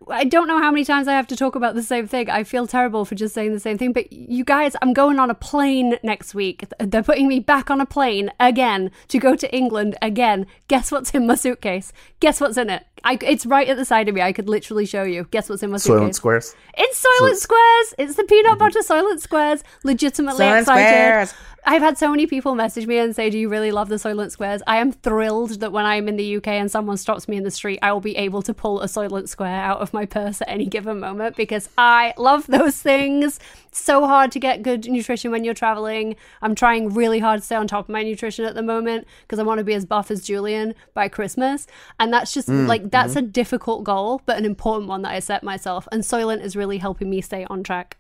[0.09, 2.29] I don't know how many times I have to talk about the same thing.
[2.29, 3.93] I feel terrible for just saying the same thing.
[3.93, 6.65] But you guys, I'm going on a plane next week.
[6.79, 10.47] They're putting me back on a plane again to go to England again.
[10.69, 11.93] Guess what's in my suitcase?
[12.21, 12.87] Guess what's in it?
[13.05, 14.23] I, it's right at the side of me.
[14.23, 15.27] I could literally show you.
[15.31, 16.17] Guess what's in my Soylent suitcase?
[16.17, 16.57] squares.
[16.77, 17.95] It's Soylent Squares.
[17.99, 18.59] It's the peanut mm-hmm.
[18.59, 19.63] butter Soylent Squares.
[19.85, 21.29] Legitimately Soylent excited.
[21.29, 21.35] Squares.
[21.67, 24.31] I've had so many people message me and say, "Do you really love the Soylent
[24.31, 27.43] Squares?" I am thrilled that when I'm in the UK and someone stops me in
[27.43, 30.43] the street, I will be able to pull a Soylent Square out of my purse
[30.43, 33.41] at any given moment because I love those things.
[33.69, 36.17] It's so hard to get good nutrition when you're traveling.
[36.43, 39.39] I'm trying really hard to stay on top of my nutrition at the moment because
[39.39, 41.67] I want to be as buff as Julian by Christmas,
[41.99, 43.25] and that's just mm, like that's mm-hmm.
[43.25, 45.89] a difficult goal, but an important one that I set myself.
[45.91, 47.97] And Soylent is really helping me stay on track.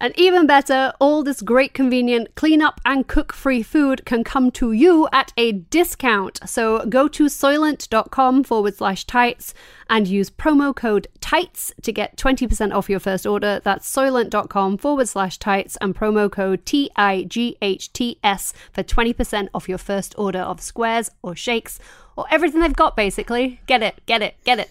[0.00, 4.50] And even better, all this great convenient clean up and cook free food can come
[4.52, 6.40] to you at a discount.
[6.46, 9.54] So go to soylent.com forward slash tights
[9.90, 13.60] and use promo code tights to get 20% off your first order.
[13.62, 18.82] That's soylent.com forward slash tights and promo code T I G H T S for
[18.82, 21.78] 20% off your first order of squares or shakes
[22.16, 23.60] or everything they've got basically.
[23.66, 24.70] Get it, get it, get it.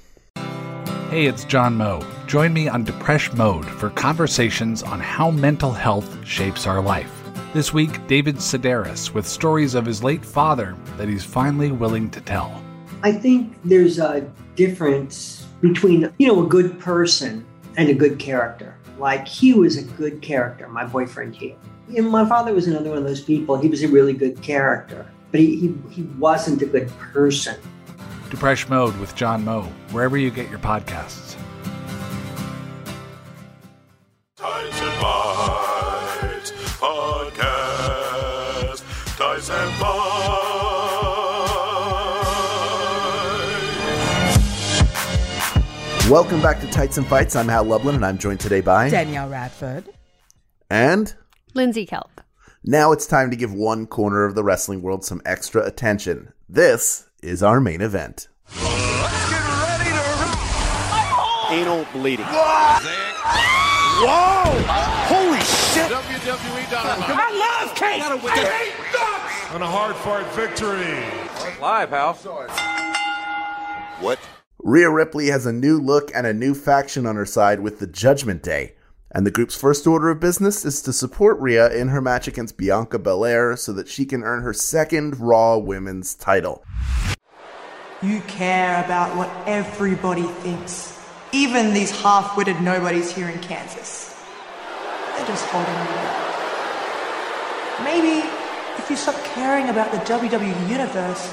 [1.10, 2.02] Hey, it's John Moe.
[2.28, 7.10] Join me on Depresh Mode for conversations on how mental health shapes our life.
[7.54, 12.20] This week, David Sedaris with stories of his late father that he's finally willing to
[12.20, 12.62] tell.
[13.02, 17.46] I think there's a difference between, you know, a good person
[17.78, 18.76] and a good character.
[19.00, 21.56] Like he was a good character, my boyfriend here.
[21.96, 23.56] And my father was another one of those people.
[23.58, 27.56] He was a really good character, but he, he, he wasn't a good person.
[28.28, 29.62] Depresh Mode with John Moe,
[29.92, 31.37] wherever you get your podcasts.
[34.48, 38.82] Tights and Fights Podcast.
[39.18, 39.72] Tights and
[45.98, 46.10] Fights.
[46.10, 47.36] Welcome back to Tights and Fights.
[47.36, 49.84] I'm Hal Lublin, and I'm joined today by Danielle Radford.
[50.70, 51.14] and
[51.54, 52.24] Lindsay Kelk.
[52.64, 56.32] now it's time to give one corner of the wrestling world some extra attention.
[56.48, 58.30] This is our main event.
[61.52, 62.26] anal bleeding.
[65.88, 67.10] WWE Dynamite.
[67.10, 68.04] I love cake.
[69.54, 71.04] And a hard fought victory.
[71.60, 72.14] Live, pal.
[74.00, 74.20] What?
[74.60, 77.88] Rhea Ripley has a new look and a new faction on her side with the
[77.88, 78.76] Judgment Day.
[79.12, 82.58] And the group's first order of business is to support Rhea in her match against
[82.58, 86.64] Bianca Belair so that she can earn her second Raw Women's title.
[88.04, 90.97] You care about what everybody thinks.
[91.38, 94.16] Even these half witted nobodies here in Kansas.
[95.16, 97.84] They're just holding you back.
[97.84, 98.28] Maybe
[98.80, 101.32] if you stop caring about the WWE Universe,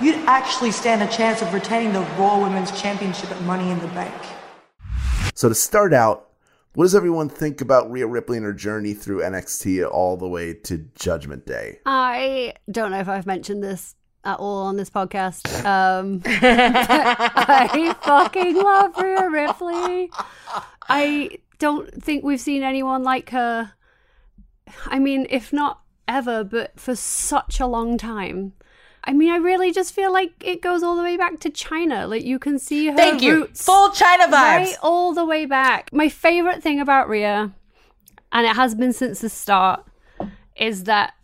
[0.00, 3.88] you'd actually stand a chance of retaining the Raw Women's Championship at Money in the
[3.88, 4.14] Bank.
[5.34, 6.30] So to start out,
[6.72, 10.54] what does everyone think about Rhea Ripley and her journey through NXT all the way
[10.54, 11.80] to Judgment Day?
[11.84, 15.46] I don't know if I've mentioned this at all on this podcast.
[15.64, 20.10] Um, I fucking love Rhea Ripley.
[20.88, 23.72] I don't think we've seen anyone like her.
[24.86, 28.54] I mean, if not ever, but for such a long time.
[29.04, 32.08] I mean, I really just feel like it goes all the way back to Chyna.
[32.08, 33.34] Like you can see her Thank you.
[33.42, 34.32] roots Full Chyna vibes.
[34.32, 35.90] right all the way back.
[35.92, 37.52] My favorite thing about Rhea,
[38.32, 39.84] and it has been since the start,
[40.56, 41.14] is that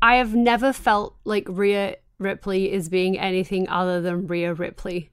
[0.00, 5.10] I have never felt like Rhea Ripley is being anything other than Rhea Ripley.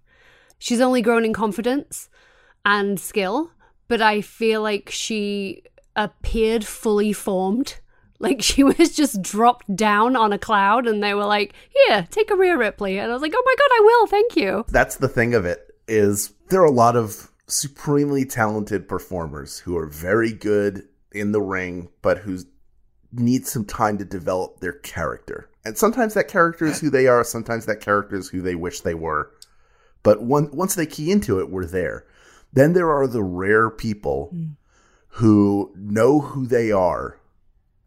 [0.57, 2.09] She's only grown in confidence
[2.65, 3.51] and skill,
[3.87, 5.63] but I feel like she
[5.95, 7.79] appeared fully formed.
[8.19, 11.53] Like she was just dropped down on a cloud and they were like,
[11.87, 12.97] Here, take a Rhea Ripley.
[12.97, 14.63] And I was like, Oh my god, I will, thank you.
[14.69, 19.75] That's the thing of it is there are a lot of supremely talented performers who
[19.75, 22.39] are very good in the ring, but who
[23.11, 25.49] need some time to develop their character.
[25.65, 28.81] And sometimes that character is who they are, sometimes that character is who they wish
[28.81, 29.31] they were.
[30.03, 32.05] But one, once they key into it, we're there.
[32.51, 34.45] Then there are the rare people hmm.
[35.07, 37.17] who know who they are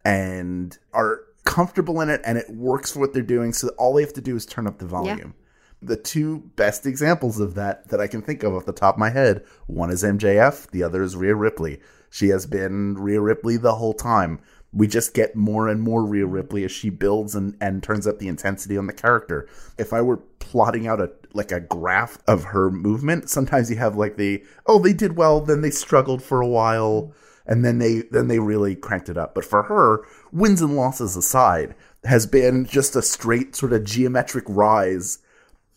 [0.03, 3.53] and are comfortable in it and it works for what they're doing.
[3.53, 5.33] So all they have to do is turn up the volume.
[5.81, 8.99] The two best examples of that that I can think of off the top of
[8.99, 11.79] my head one is MJF, the other is Rhea Ripley.
[12.09, 14.39] She has been Rhea Ripley the whole time.
[14.73, 18.19] We just get more and more Rhea Ripley as she builds and, and turns up
[18.19, 19.47] the intensity on the character.
[19.77, 23.95] If I were plotting out a like a graph of her movement, sometimes you have
[23.95, 27.13] like the oh they did well, then they struggled for a while,
[27.45, 29.33] and then they then they really cranked it up.
[29.33, 34.45] But for her, wins and losses aside, has been just a straight sort of geometric
[34.47, 35.19] rise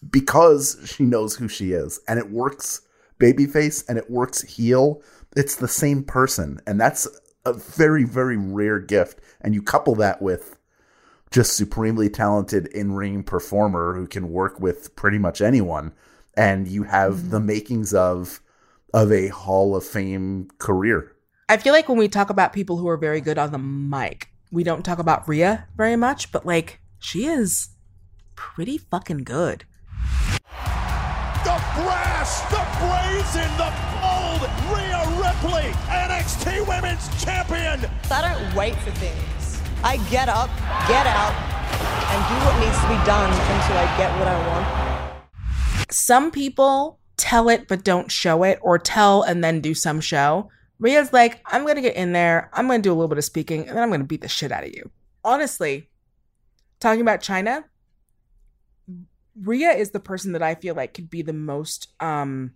[0.09, 2.83] because she knows who she is and it works
[3.19, 5.03] babyface and it works heel
[5.37, 7.07] it's the same person and that's
[7.45, 10.57] a very very rare gift and you couple that with
[11.31, 15.93] just supremely talented in-ring performer who can work with pretty much anyone
[16.37, 17.47] and you have the mm-hmm.
[17.47, 18.41] makings of
[18.93, 21.15] of a hall of fame career
[21.51, 24.29] I feel like when we talk about people who are very good on the mic,
[24.53, 27.71] we don't talk about Rhea very much, but like she is
[28.37, 29.65] pretty fucking good.
[31.43, 35.73] The brass, the brazen, the bold Rhea Ripley,
[36.41, 37.91] NXT Women's Champion.
[38.11, 39.61] I don't wait for things.
[39.85, 40.49] I get up,
[40.89, 41.35] get out,
[42.13, 45.93] and do what needs to be done until I get what I want.
[45.93, 50.51] Some people tell it but don't show it, or tell and then do some show.
[50.79, 53.69] Rhea's like, I'm gonna get in there, I'm gonna do a little bit of speaking,
[53.69, 54.91] and then I'm gonna beat the shit out of you.
[55.23, 55.91] Honestly,
[56.79, 57.65] talking about Chyna,
[59.39, 62.53] Rhea is the person that I feel like could be the most um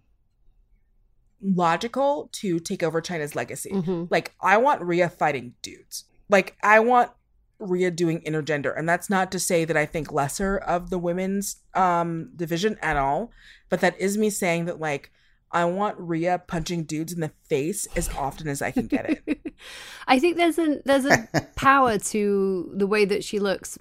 [1.44, 3.70] logical to take over Chyna's legacy.
[3.70, 4.08] Mhm.
[4.10, 6.04] Like, I want Rhea fighting dudes.
[6.30, 7.10] Like, I want
[7.58, 8.76] Rhea doing intergender.
[8.76, 12.96] And that's not to say that I think lesser of the women's um division at
[12.96, 13.30] all,
[13.68, 15.10] but that is me saying that like
[15.52, 19.54] I want Rhea punching dudes in the face as often as I can get it.
[20.08, 23.78] I think there's a there's a power to the way that she looks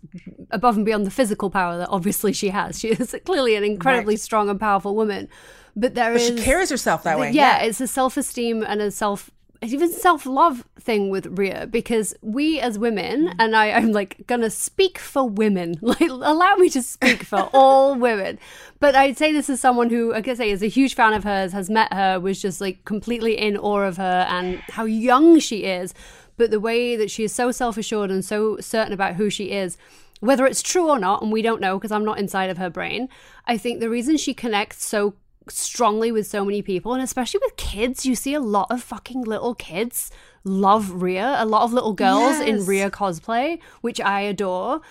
[0.52, 2.80] above and beyond the physical power that obviously she has.
[2.80, 4.20] She is clearly an incredibly Right.
[4.22, 5.30] strong and powerful woman.
[5.76, 7.32] But there But is she carries herself that way.
[7.32, 9.30] Yeah, it's a self-esteem and a self
[9.62, 13.36] even self-love thing with Rhea because we as women Mm.
[13.40, 17.96] and I, I'm like gonna speak for women like allow me to speak for all
[17.96, 18.40] women
[18.82, 21.24] but I'd say this is someone who I guess say is a huge fan of
[21.24, 25.40] hers has met her was just like completely in awe of her and how young
[25.40, 25.94] she is
[26.36, 29.78] but the way that she is so self-assured and so certain about who she is
[30.20, 32.70] whether it's true or not and we don't know because I'm not inside of her
[32.70, 33.08] brain
[33.48, 35.14] I think the reason she connects so
[35.50, 39.22] strongly with so many people and especially with kids you see a lot of fucking
[39.24, 40.12] little kids
[40.44, 42.68] love Rhea a lot of little girls in Yes.
[42.68, 44.82] Rhea cosplay which I adore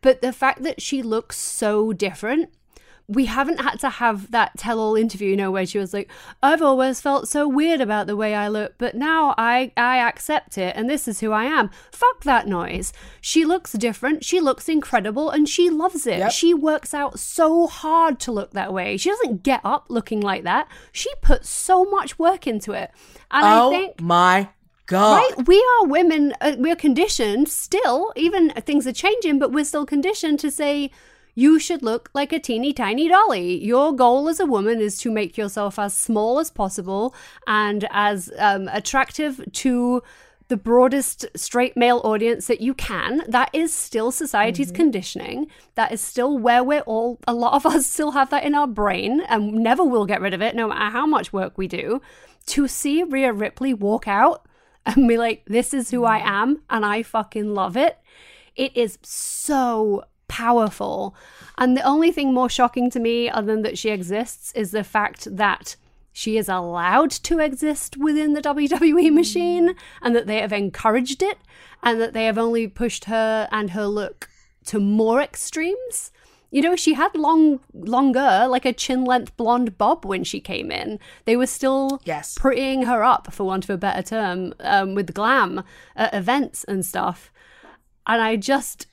[0.00, 2.50] but the fact that she looks so different
[3.06, 6.10] we haven't had to have that tell all interview, you know, where she was like,
[6.42, 10.56] I've always felt so weird about the way I look, but now I, I accept
[10.56, 11.70] it and this is who I am.
[11.92, 12.94] Fuck that noise.
[13.20, 16.18] She looks different, she looks incredible, and she loves it.
[16.18, 16.32] Yep.
[16.32, 18.96] She works out so hard to look that way.
[18.96, 20.68] She doesn't get up looking like that.
[20.90, 22.90] She puts so much work into it.
[23.30, 24.48] And oh I think my
[24.86, 25.16] god.
[25.16, 26.32] Right, we are women.
[26.40, 28.12] Uh, we're conditioned still.
[28.16, 30.90] Even things are changing, but we're still conditioned to say
[31.34, 33.64] you should look like a teeny tiny dolly.
[33.64, 37.14] Your goal as a woman is to make yourself as small as possible
[37.46, 40.02] and as um, attractive to
[40.48, 43.22] the broadest straight male audience that you can.
[43.26, 45.46] That is still society's conditioning.
[45.74, 48.66] That is still where we're all, a lot of us still have that in our
[48.66, 52.02] brain and never will get rid of it, no matter how much work we do.
[52.46, 54.46] To see Rhea Ripley walk out
[54.84, 57.98] and be like, this is who I am, and I fucking love it.
[58.54, 60.04] It is so
[60.34, 61.14] powerful.
[61.56, 64.82] And the only thing more shocking to me, other than that she exists, is the
[64.82, 65.76] fact that
[66.12, 71.38] she is allowed to exist within the WWE machine and that they have encouraged it
[71.82, 74.28] and that they have only pushed her and her look
[74.66, 76.10] to more extremes.
[76.50, 80.70] You know, she had long, longer, like a chin length blonde bob when she came
[80.70, 80.98] in.
[81.24, 82.36] They were still Yes.
[82.38, 85.62] prettying her up, for want of a better term, um, with glam
[85.96, 87.32] at events and stuff.
[88.06, 88.86] And I just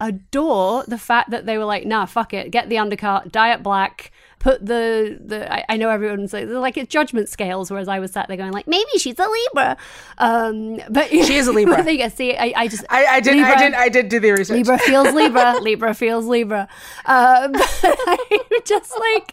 [0.00, 3.62] adore the fact that they were like, nah, fuck it, get the undercut, dye it
[3.62, 5.52] black, put the the.
[5.52, 8.36] I, I know everyone's like, they're like it's judgment scales, whereas I was sat there
[8.36, 9.76] going like, maybe she's a Libra,
[10.18, 11.82] um, but She is a Libra.
[11.82, 12.10] there you.
[12.10, 14.56] See, I, I just I, I did I did I did do the research.
[14.56, 15.58] Libra feels Libra.
[15.60, 16.68] Libra feels Libra.
[17.04, 19.32] Um, I'm just like,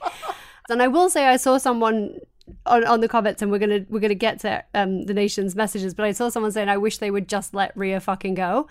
[0.69, 2.19] and I will say I saw someone
[2.65, 5.93] on, on the comments, and we're gonna we're gonna get to um, the nation's messages,
[5.93, 8.67] but I saw someone saying I wish they would just let Rhea fucking go.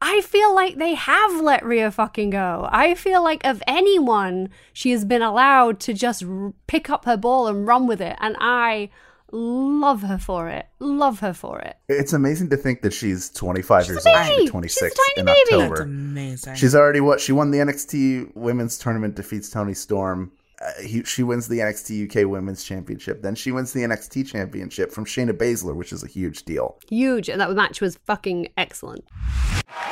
[0.00, 2.68] I feel like they have let Rhea fucking go.
[2.70, 7.16] I feel like of anyone, she has been allowed to just r- pick up her
[7.16, 8.90] ball and run with it, and I
[9.32, 10.66] love her for it.
[10.78, 11.76] Love her for it.
[11.88, 14.16] It's amazing to think that she's 25 years old.
[14.16, 14.42] She'll baby.
[14.44, 15.40] be 26 She's a tiny in baby.
[15.62, 15.76] October.
[15.76, 16.54] That's amazing.
[16.56, 17.20] She's already what?
[17.20, 20.30] She won the NXT Women's Tournament, defeats Toni Storm.
[20.60, 23.20] Uh, he, she wins the NXT UK Women's Championship.
[23.22, 26.78] Then she wins the NXT Championship from Shayna Baszler, which is a huge deal.
[26.88, 29.04] Huge, and that match was fucking excellent.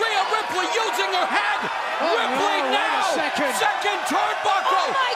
[0.00, 1.70] Rhea Ripley using her head.
[2.00, 3.12] Oh, Ripley no, wait a now.
[3.14, 3.52] second.
[4.08, 4.88] turnbuckle.
[4.96, 5.13] Oh,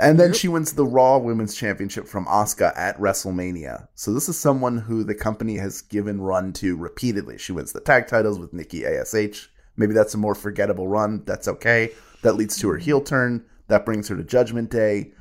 [0.00, 3.86] And then she wins the Raw Women's Championship from Asuka at WrestleMania.
[3.94, 7.36] So this is someone who the company has given run to repeatedly.
[7.36, 9.50] She wins the tag titles with Nikki ASH.
[9.76, 11.22] Maybe that's a more forgettable run.
[11.26, 11.90] That's okay.
[12.22, 13.44] That leads to her heel turn.
[13.68, 15.12] That brings her to Judgment Day.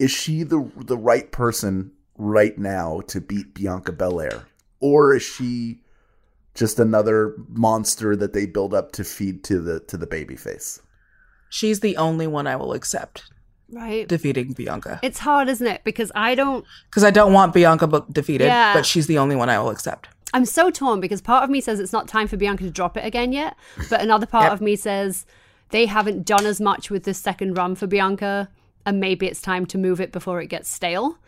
[0.00, 4.48] Is she the the right person right now to beat Bianca Belair,
[4.80, 5.80] or is she
[6.54, 10.80] just another monster that they build up to feed to the to the babyface?
[11.50, 13.22] She's the only one I will accept
[13.74, 14.06] Right.
[14.08, 15.82] defeating Bianca It's hard, isn't it?
[15.84, 16.64] Because I don't.
[16.90, 18.72] because I don't want Bianca defeated, Yeah.
[18.74, 20.08] but she's the only one I will accept.
[20.32, 22.96] I'm so torn because part of me says it's not time for Bianca to drop
[22.96, 23.56] it again yet,
[23.90, 24.52] but another part Yep.
[24.52, 25.26] of me says
[25.70, 28.48] they haven't done as much with this second run for Bianca,
[28.86, 31.18] and maybe it's time to move it before it gets stale.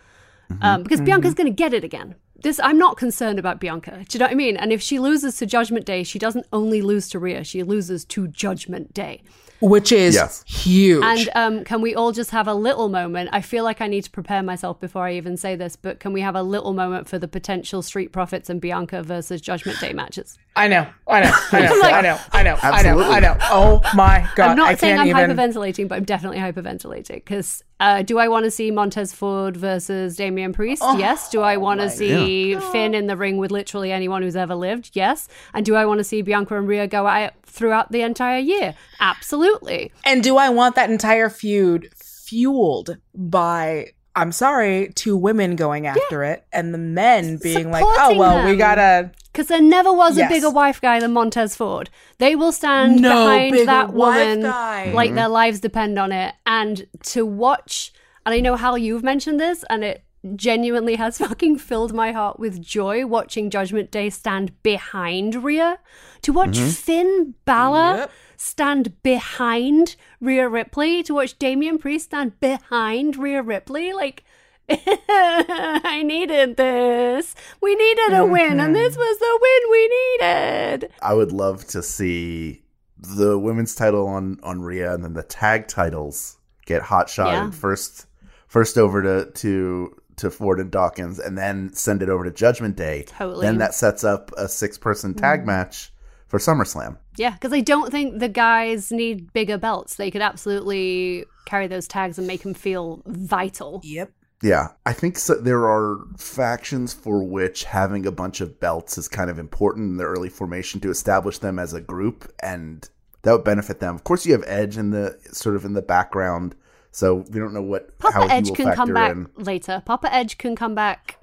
[0.61, 2.15] Um, because Bianca's going to get it again.
[2.43, 4.05] This I'm not concerned about Bianca.
[4.09, 4.57] Do you know what I mean?
[4.57, 8.05] And if she loses to Judgment Day, she doesn't only lose to Rhea, she loses
[8.07, 9.23] to Judgment Day.
[9.61, 10.45] which is Yes.
[10.47, 11.03] huge.
[11.03, 13.31] And um, can we all just have a little moment?
[13.33, 16.13] I feel like I need to prepare myself before I even say this, but can
[16.13, 19.95] we have a little moment for the potential Street Profits and Bianca versus Judgment Day
[19.95, 20.37] matches?
[20.57, 23.37] I know, I know, I know, Like- I know, I know, I know, I know.
[23.45, 24.51] Oh my god!
[24.51, 25.37] I'm not I saying can't I'm even.
[25.39, 30.17] hyperventilating, but I'm definitely hyperventilating because uh, do I want to see Montez Ford versus
[30.17, 30.83] Damian Priest?
[30.85, 31.29] Oh yes.
[31.29, 34.91] Do I want to see Finn in the ring with literally anyone who's ever lived?
[34.95, 35.29] Yes.
[35.53, 38.75] And do I want to see Bianca and Rhea go it throughout the entire year?
[39.01, 39.93] Absolutely.
[40.05, 43.93] And do I want that entire feud fueled by?
[44.15, 48.47] I'm sorry, two women going after it, and the men being like, "Oh Supporting well,
[48.47, 50.31] we gotta." Because there never was Yes.
[50.31, 51.91] a bigger wife guy than Montez Ford.
[52.17, 54.93] They will stand No behind that woman guy.
[54.93, 55.17] like mm-hmm.
[55.17, 56.35] their lives depend on it.
[56.47, 57.93] And to watch,
[58.25, 60.05] and I know Hal, you've mentioned this, and it
[60.37, 65.81] genuinely has fucking filled my heart with joy watching Judgment Day stand behind Rhea.
[66.23, 66.71] To watch mm-hmm.
[66.71, 68.13] Finn Balor Yep.
[68.39, 74.25] stand behind Rhea Ripley, to watch Damian Priest stand behind Rhea Ripley, like.
[74.69, 77.35] I needed this.
[77.61, 80.91] We needed a win, and this was the win we needed.
[81.01, 82.63] I would love to see
[82.99, 87.51] the women's title on on Rhea and then the tag titles get hot shot Yeah.
[87.51, 88.07] first
[88.49, 92.75] first over to to to Ford and Dawkins and then send it over to Judgment
[92.75, 93.05] Day.
[93.07, 93.45] Totally.
[93.45, 93.49] Mm.
[93.49, 95.93] Then that sets up a six person tag match
[96.27, 96.97] for SummerSlam.
[97.19, 99.97] Yeah, because I don't think the guys need bigger belts.
[99.97, 103.81] They could absolutely carry those tags and make them feel vital.
[103.85, 104.11] Yep.
[104.43, 109.09] Yeah, I think so, there are factions for which having a bunch of belts is
[109.09, 112.89] kind of important in the early formation to establish them as a group, and
[113.23, 113.95] that would benefit them.
[113.95, 116.55] Of course, you have Edge in the sort of in the background,
[116.91, 119.27] so we don't know what how Papa he Edge will can come back in.
[119.37, 119.83] later.
[119.87, 121.17] Papa Edge can come back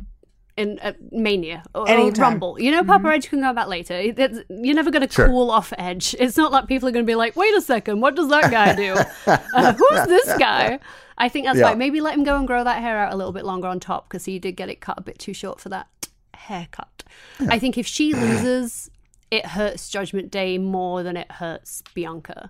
[0.57, 2.59] in uh, Mania or, or Rumble.
[2.59, 3.93] You know, Papa Edge can come back later.
[3.93, 5.27] It's- you're never going to Sure.
[5.27, 6.15] cool off Edge.
[6.19, 8.49] It's not like people are going to be like, wait a second, what does that
[8.51, 8.95] guy do?
[9.55, 10.79] uh, who's this guy?
[11.17, 11.69] I think that's Yeah.
[11.69, 11.77] fine.
[11.77, 14.09] Maybe let him go and grow that hair out a little bit longer on top
[14.09, 15.87] because he did get it cut a bit too short for that
[16.33, 17.03] haircut.
[17.49, 18.89] I think if she loses,
[19.31, 22.49] it hurts Judgment Day more than it hurts Bianca.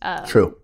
[0.00, 0.58] Um, True.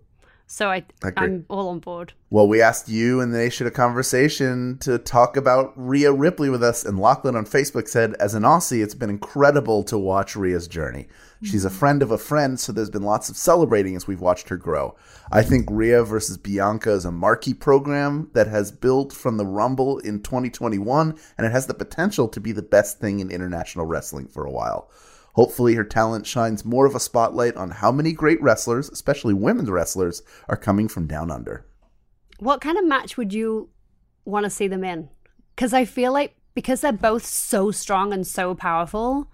[0.51, 2.13] So I, I I'm all on board.
[2.31, 6.63] Well, we asked you and the Nation a conversation to talk about Rhea Ripley with
[6.63, 10.67] us, and Lachlan on Facebook said, "As an Aussie, it's been incredible to watch Rhea's
[10.67, 11.07] journey.
[11.41, 14.49] She's a friend of a friend, so there's been lots of celebrating as we've watched
[14.49, 14.95] her grow.
[15.31, 19.99] I think Rhea versus Bianca is a marquee program that has built from the Rumble
[19.99, 24.27] in 2021, and it has the potential to be the best thing in international wrestling
[24.27, 24.89] for a while."
[25.35, 29.69] Hopefully, her talent shines more of a spotlight on how many great wrestlers, especially women's
[29.69, 31.65] wrestlers, are coming from down under.
[32.39, 33.69] What kind of match would you
[34.25, 35.07] want to see them in?
[35.55, 39.31] Because I feel like because they're both so strong and so powerful,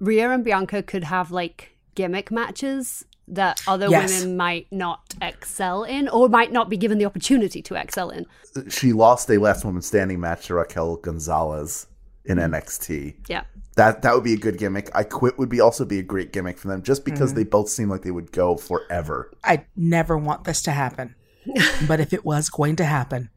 [0.00, 4.22] Rhea and Bianca could have like gimmick matches that other Yes.
[4.22, 8.26] women might not excel in or might not be given the opportunity to excel in.
[8.68, 11.86] she lost a last woman standing match to Raquel Gonzalez
[12.24, 12.50] in mm.
[12.50, 13.14] NXT.
[13.28, 13.44] Yeah.
[13.76, 14.90] That that would be a good gimmick.
[14.94, 17.38] I quit would be also be a great gimmick for them just because mm-hmm.
[17.38, 19.30] they both seem like they would go forever.
[19.44, 21.14] I never want this to happen.
[21.88, 23.30] but if it was going to happen,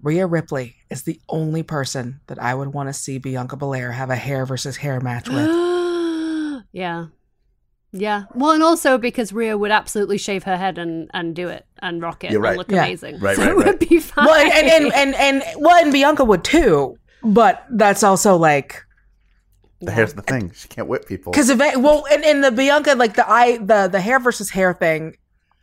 [0.00, 4.10] Rhea Ripley is the only person that I would want to see Bianca Belair have
[4.10, 5.50] a hair versus hair match with.
[6.76, 7.06] yeah.
[7.92, 8.24] Yeah.
[8.34, 12.02] Well, and also because Rhea would absolutely shave her head and, and do it and
[12.02, 12.50] rock it You're right.
[12.50, 12.84] and look Yeah.
[12.84, 13.20] amazing.
[13.20, 14.26] Right, so right, it would be fine.
[14.26, 16.98] well, and, and, and, and, and, well, and Bianca would too.
[17.22, 18.82] But that's also like,
[19.80, 21.32] But here's the thing: she can't whip people.
[21.32, 24.50] because if it, well, and, and the Bianca, like the eye, the, the hair versus
[24.50, 25.16] hair thing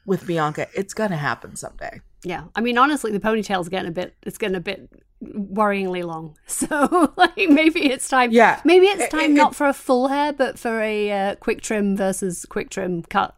[0.05, 2.01] with Bianca, it's going to happen someday.
[2.24, 4.15] Yeah, I mean, honestly, the ponytail's getting a bit.
[4.24, 4.89] It's getting a bit
[5.24, 6.38] worryingly long.
[6.47, 8.32] So, like, maybe it's time.
[8.32, 8.61] Yeah.
[8.63, 11.97] maybe it's time it- not for a full hair, but for a uh, quick trim
[11.97, 13.36] versus quick trim cut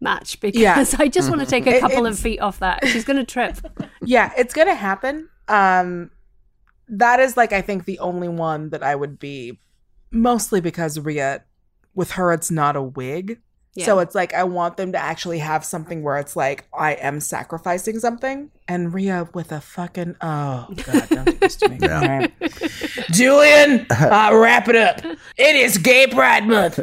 [0.00, 0.38] match.
[0.40, 0.84] Because Yeah.
[0.98, 2.86] I just want to take a It- couple of feet off that.
[2.86, 3.56] She's gonna trip.
[4.02, 5.28] yeah, it's gonna happen.
[5.48, 6.10] Um,
[6.88, 9.58] that is like I think the only one that I would be,
[10.10, 11.44] mostly because Rhea,
[11.94, 13.40] with her, it's not a wig.
[13.84, 17.20] So it's like I want them to actually have something where it's like I am
[17.20, 21.78] sacrificing something, and Rhea with a fucking oh god, don't do this to me.
[21.80, 22.26] Yeah.
[23.10, 25.04] Julian, uh, wrap it up.
[25.36, 26.78] It is Gay Pride Month.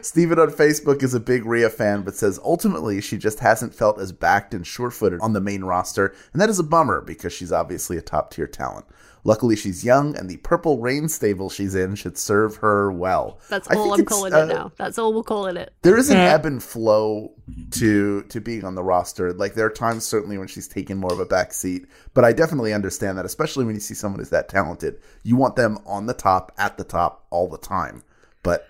[0.04, 4.00] Steven on Facebook is a big Rhea fan, but says ultimately she just hasn't felt
[4.00, 7.32] as backed and sure footed on the main roster, and that is a bummer because
[7.32, 8.86] she's obviously a top tier talent.
[9.22, 13.38] Luckily, she's young, and the Purple Rain stable she's in should serve her well.
[13.48, 14.72] That's I all I'm calling uh, it now.
[14.78, 15.72] That's all we're calling it.
[15.82, 17.34] There is an ebb and flow
[17.72, 19.32] to to being on the roster.
[19.32, 21.86] Like there are times certainly when she's taken more of of a back seat.
[22.14, 24.98] But I definitely understand that, especially when you see someone who's that talented.
[25.22, 28.02] You want them on the top, at the top, all the time.
[28.42, 28.66] But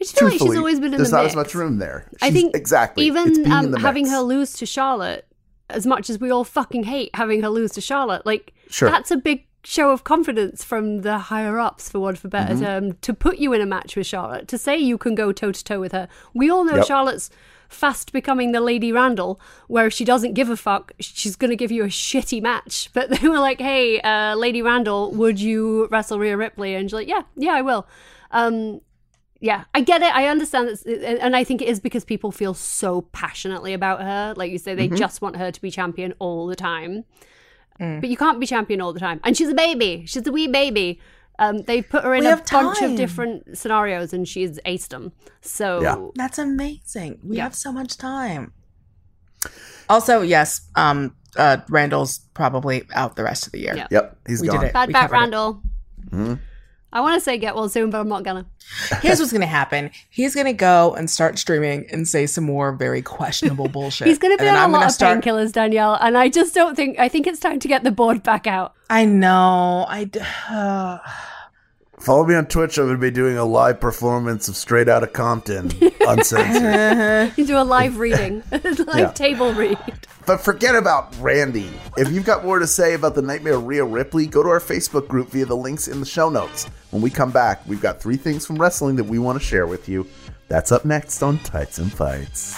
[0.00, 1.32] I just feel like she's always been in there's the not mix.
[1.32, 2.08] as much room there.
[2.22, 5.26] I think exactly Even um, having her lose to Charlotte,
[5.68, 8.90] as much as we all fucking hate having her lose to Charlotte, like Sure.
[8.90, 12.54] that's a big show of confidence from the higher ups, for want of a better
[12.54, 12.64] Mm-hmm.
[12.64, 15.52] term, to put you in a match with Charlotte, to say you can go toe
[15.52, 16.08] to toe with her.
[16.34, 16.86] We all know Yep.
[16.86, 17.30] Charlotte's
[17.68, 21.56] fast becoming the Lady Randall, where if she doesn't give a fuck, she's going to
[21.56, 22.90] give you a shitty match.
[22.94, 26.74] But they were like, hey, uh, Lady Randall, would you wrestle Rhea Ripley?
[26.74, 27.86] And she's like, yeah, yeah, I will.
[28.32, 28.80] Um,
[29.40, 30.14] yeah, I get it.
[30.14, 34.34] I understand it, and I think it is because people feel so passionately about her.
[34.36, 34.92] Like you say, Mm-hmm.
[34.92, 37.04] they just want her to be champion all the time.
[38.00, 39.20] But you can't be champion all the time.
[39.24, 40.04] And she's a baby.
[40.06, 41.00] She's a wee baby.
[41.38, 42.90] Um, they put her in We a bunch time.
[42.90, 45.12] of different scenarios, and she's aced them.
[45.40, 45.96] So Yeah.
[46.14, 47.20] That's amazing.
[47.24, 47.44] We Yeah.
[47.44, 48.52] have so much time.
[49.88, 53.74] Also, yes, um, uh, Randall's probably out the rest of the year.
[53.74, 53.86] Yeah.
[53.90, 54.60] Yep, he's We gone.
[54.60, 54.72] did it.
[54.74, 55.18] bad We back covered it.
[55.20, 55.62] Randall.
[56.10, 56.34] Mm-hmm.
[56.92, 58.46] I want to say get well soon, but I'm not gonna.
[59.00, 59.90] Here's what's gonna happen.
[60.10, 64.08] He's gonna go and start streaming and say some more very questionable bullshit.
[64.08, 66.16] He's going to be And on then a lot gonna of start- painkillers, Danielle, and
[66.18, 66.98] I just don't think.
[66.98, 68.74] I think it's time to get the board back out.
[68.88, 69.86] I know.
[69.88, 70.10] I.
[70.50, 70.98] uh,
[72.00, 72.78] Follow me on Twitch.
[72.78, 75.70] I'm going to be doing a live performance of Straight Outta Compton,
[76.00, 77.32] uncensored.
[77.36, 79.12] You do a live reading, live Yeah.
[79.12, 79.78] table read.
[80.26, 81.70] but forget about Randy.
[81.98, 85.08] If you've got more to say about the Nightmare Rhea Ripley, go to our Facebook
[85.08, 86.64] group via the links in the show notes.
[86.90, 89.66] When we come back, we've got three things from wrestling that we want to share
[89.66, 90.06] with you.
[90.48, 92.54] That's up next on Tights and Fights.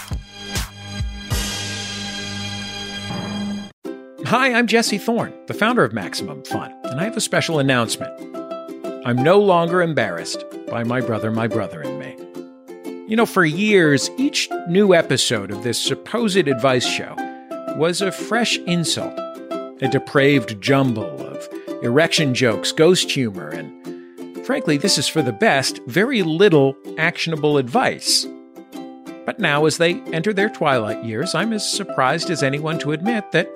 [4.25, 8.32] Hi, I'm Jesse Thorn, the founder of Maximum Fun, and I have a special announcement.
[9.05, 12.15] I'm no longer embarrassed by my brother, my brother, and me.
[13.09, 17.13] You know, for years, each new episode of this supposed advice show
[17.75, 19.13] was a fresh insult,
[19.81, 21.49] a depraved jumble of
[21.83, 28.25] erection jokes, ghost humor, and frankly, this is for the best, very little actionable advice.
[29.25, 33.33] But now, as they enter their twilight years, I'm as surprised as anyone to admit
[33.33, 33.49] that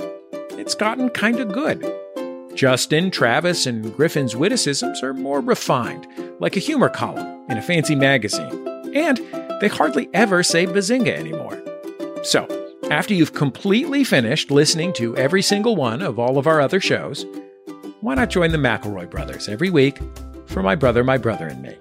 [0.52, 1.82] it's gotten kind of good.
[2.58, 6.08] Justin, Travis, and Griffin's witticisms are more refined,
[6.40, 8.68] like a humor column in a fancy magazine.
[8.96, 9.20] And
[9.62, 11.62] they hardly ever say bazinga anymore.
[12.24, 12.48] So,
[12.90, 17.28] after you've completely finished listening to every single one of all of our other shows,
[18.02, 20.00] why not join the McElroy brothers every week
[20.48, 21.78] for My Brother, My Brother, and Me?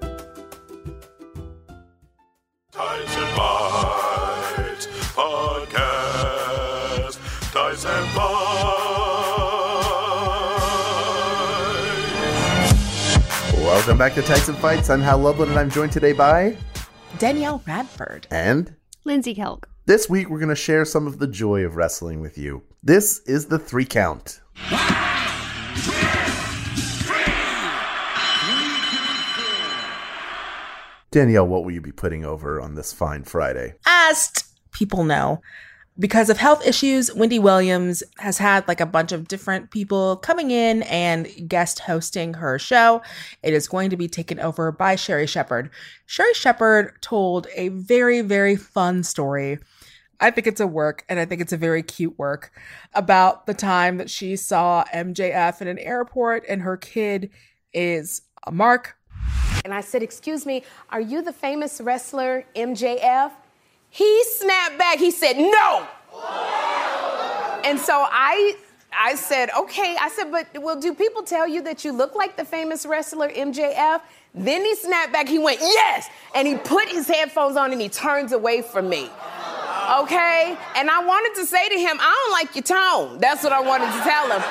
[13.86, 14.90] Welcome back to Tights and Fights.
[14.90, 16.56] I'm Hal Lublin, and I'm joined today by
[17.18, 18.26] Danielle Radford.
[18.32, 18.74] and
[19.04, 19.66] Lindsay Kelk.
[19.84, 22.64] this week we're going to share some of the joy of wrestling with you.
[22.82, 24.40] This is the three count.
[31.12, 33.74] Danielle, what will you be putting over on this fine Friday?
[33.86, 34.32] As
[34.72, 35.40] people know,
[35.98, 40.50] because of health issues, Wendy Williams has had like a bunch of different people coming
[40.50, 43.02] in and guest hosting her show.
[43.42, 45.70] It is going to be taken over by Sherry Shepard.
[46.04, 49.58] Sherry Shepard told a very, very fun story.
[50.20, 52.50] I think it's a work, and I think it's a very cute work
[52.94, 57.30] about the time that she saw MJF in an airport, and her kid
[57.74, 58.96] is Mark.
[59.64, 63.32] And I said, Excuse me, are you the famous wrestler MJF?
[63.96, 64.98] He snapped back.
[64.98, 65.86] He said, No.
[67.64, 68.56] And so I
[68.98, 69.96] I said, okay.
[70.00, 73.28] I said, but well, do people tell you that you look like the famous wrestler
[73.28, 74.00] MJF?
[74.34, 75.28] Then he snapped back.
[75.28, 76.08] He went, yes.
[76.34, 79.10] And he put his headphones on and he turns away from me.
[80.00, 80.56] Okay?
[80.76, 83.18] And I wanted to say to him, I don't like your tone.
[83.18, 84.42] That's what I wanted to tell him.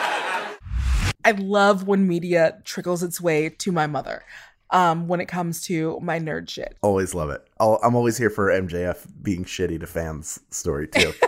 [1.23, 4.23] I love when media trickles its way to my mother
[4.71, 6.77] um, when it comes to my nerd shit.
[6.81, 7.47] Always love it.
[7.59, 11.13] I'll, I'm always here for MJF being shitty to fans story too.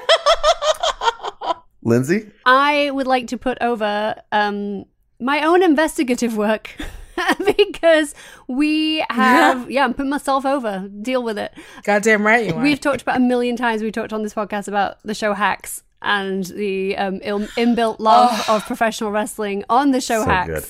[1.83, 4.85] Lindsay, I would like to put over um,
[5.19, 6.75] my own investigative work
[7.45, 8.13] because
[8.47, 10.89] we have, yeah, I'm putting myself over.
[11.01, 11.53] Deal with it.
[11.83, 12.61] Goddamn right you are.
[12.61, 13.81] We've talked about a million times.
[13.81, 18.49] We've talked on this podcast about the show Hacks and the um, il- inbuilt love
[18.49, 20.47] of professional wrestling on the show So Hacks.
[20.47, 20.65] good.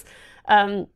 [0.49, 0.88] Um,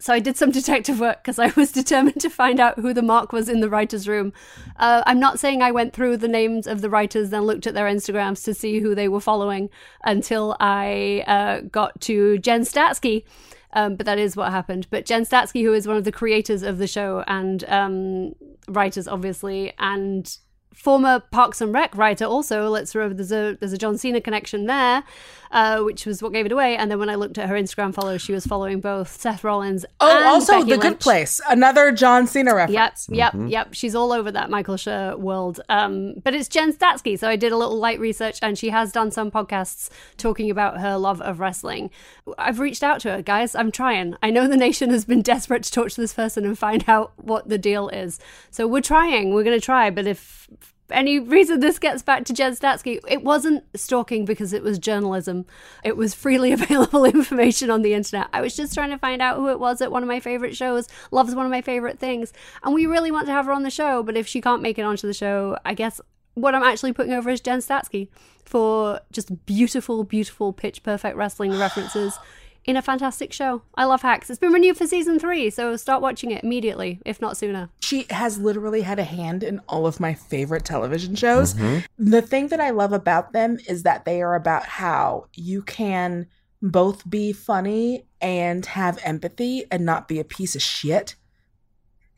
[0.00, 3.02] so I did some detective work because I was determined to find out who the
[3.02, 4.32] mark was in the writers' room.
[4.76, 7.74] Uh, I'm not saying I went through the names of the writers, then looked at
[7.74, 9.70] their Instagrams to see who they were following
[10.04, 13.24] until I uh, got to Jen Statsky.
[13.72, 14.88] Um, but that is what happened.
[14.90, 18.34] But Jen Statsky, who is one of the creators of the show and um,
[18.66, 20.36] writers, obviously, and
[20.74, 22.68] former Parks and Rec writer, also.
[22.68, 25.04] Let's remember there's a there's a John Cena connection there.
[25.50, 26.76] Uh, which was what gave it away.
[26.76, 29.84] And then when I looked at her Instagram follow, she was following both Seth Rollins.
[30.00, 33.08] Oh, and also Becky The Good Place, another John Cena reference.
[33.08, 33.74] Yep, yep, yep.
[33.74, 35.60] She's all over that Michael Schur world.
[35.68, 38.92] Um, but it's Jen Statsky, so I did a little light research, and she has
[38.92, 41.90] done some podcasts talking about her love of wrestling.
[42.38, 43.54] I've reached out to her, guys.
[43.54, 44.16] I'm trying.
[44.22, 47.12] I know the nation has been desperate to talk to this person and find out
[47.16, 48.18] what the deal is.
[48.50, 49.34] So we're trying.
[49.34, 49.90] We're going to try.
[49.90, 50.48] But if
[50.92, 55.46] any reason this gets back to Jen Statsky, it wasn't stalking because it was journalism.
[55.84, 58.28] It was freely available information on the internet.
[58.32, 60.56] I was just trying to find out who it was at one of my favorite
[60.56, 62.32] shows, loves one of my favorite things.
[62.62, 64.78] And we really want to have her on the show, but if she can't make
[64.78, 66.00] it onto the show, I guess
[66.34, 68.08] what I'm actually putting over is Jen Statsky
[68.44, 72.18] for just beautiful, beautiful, pitch perfect wrestling references
[72.64, 73.62] in a fantastic show.
[73.74, 74.28] I love Hacks.
[74.30, 77.70] It's been renewed for season three, so start watching it immediately, if not sooner.
[77.80, 81.54] She has literally had a hand in all of my favorite television shows.
[81.54, 81.84] Mhm.
[81.98, 86.26] The thing that I love about them is that they are about how you can
[86.62, 91.16] both be funny and have empathy and not be a piece of shit.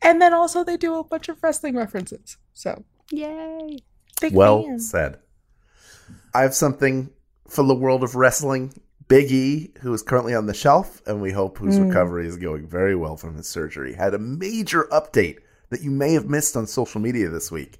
[0.01, 2.35] And then also they do a bunch of wrestling references.
[2.53, 3.77] So, yay.
[4.19, 4.79] Big well fan.
[4.79, 5.19] said.
[6.33, 7.09] I have something
[7.47, 8.73] for the world of wrestling.
[9.13, 11.89] Big E, who is currently on the shelf, and we hope whose Mm.
[11.89, 15.37] recovery is going very well from his surgery, had a major update
[15.69, 17.79] that you may have missed on social media this week.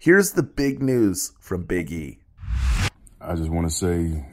[0.00, 2.18] Here's the big news from Big E.
[3.20, 4.26] I just want to say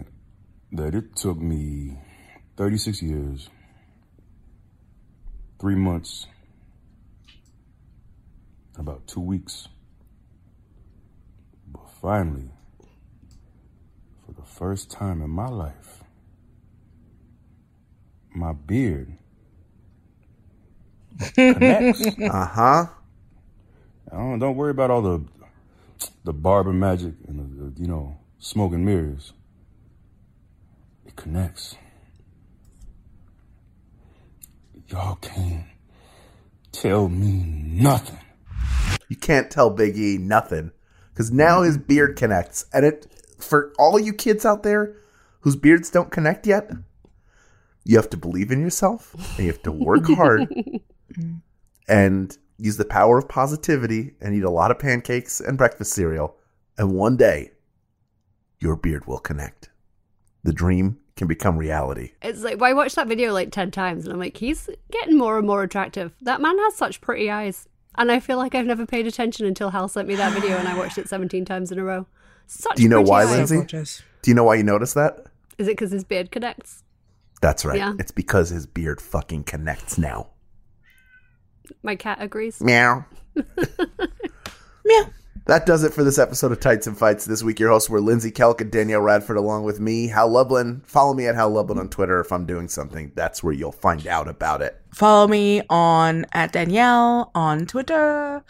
[0.71, 1.99] that it took me
[2.57, 3.51] 36 years,
[5.61, 6.25] three months,
[8.75, 9.67] about two weeks.
[11.67, 12.49] But finally,
[14.25, 16.03] for the first time in my life,
[18.39, 19.17] my beard
[21.35, 22.05] connects.
[22.29, 22.85] Uh huh.
[24.09, 25.23] Don't, don't worry about all the
[26.23, 29.33] the barber magic and the, the you know smoke and mirrors.
[31.05, 31.75] It connects.
[34.87, 35.65] Y'all can't
[36.71, 38.19] tell me nothing.
[39.07, 40.71] You can't tell Big E nothing
[41.13, 43.05] because now his beard connects, and it
[43.39, 44.95] for all you kids out there
[45.41, 46.69] whose beards don't connect yet,
[47.89, 50.47] you have to believe in yourself and you have to work hard
[51.87, 56.35] and use the power of positivity and eat a lot of pancakes and breakfast cereal,
[56.77, 57.49] and one day
[58.59, 59.71] your beard will connect.
[60.43, 62.11] The dream can become reality.
[62.21, 65.17] It's like well, I watched that video like ten times, and I'm like, he's getting
[65.17, 66.13] more and more attractive.
[66.21, 69.71] That man has such pretty eyes, and I feel like I've never paid attention until
[69.71, 72.05] Hal sent me that video, and I watched it 17 times in a row.
[72.45, 73.51] Such Do you know why, eyes.
[73.51, 74.03] Lindsay?
[74.21, 75.25] Do you know why you noticed that?
[75.57, 76.83] Is it because his beard connects?
[77.41, 77.77] That's right.
[77.77, 77.93] Yeah.
[77.99, 80.27] It's because his beard fucking connects now.
[81.83, 82.61] My cat agrees.
[82.61, 83.05] Meow.
[84.85, 85.05] Meow.
[85.45, 87.25] That does it for this episode of Tights and Fights.
[87.25, 90.83] This week, your hosts were Lindsay Kelk and Danielle Radford, along with me, Hal Lublin.
[90.85, 92.19] Follow me at Hal Lublin on Twitter.
[92.19, 94.79] If I'm doing something, that's where you'll find out about it.
[94.93, 98.43] Follow me on at Danielle on Twitter.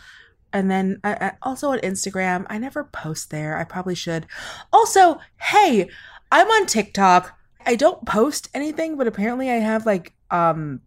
[0.51, 2.45] And then I, I- also on Instagram.
[2.49, 3.55] I never post there.
[3.57, 4.25] I probably should.
[4.73, 5.89] Also, hey,
[6.33, 7.38] I'm on TikTok.
[7.65, 10.81] I don't post anything, but apparently I have like um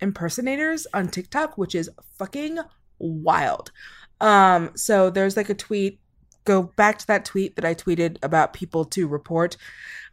[0.00, 2.58] impersonators on TikTok, which is fucking
[2.98, 3.70] wild.
[4.20, 6.00] Um, so there's like a tweet.
[6.44, 9.56] Go back to that tweet that I tweeted about people to report.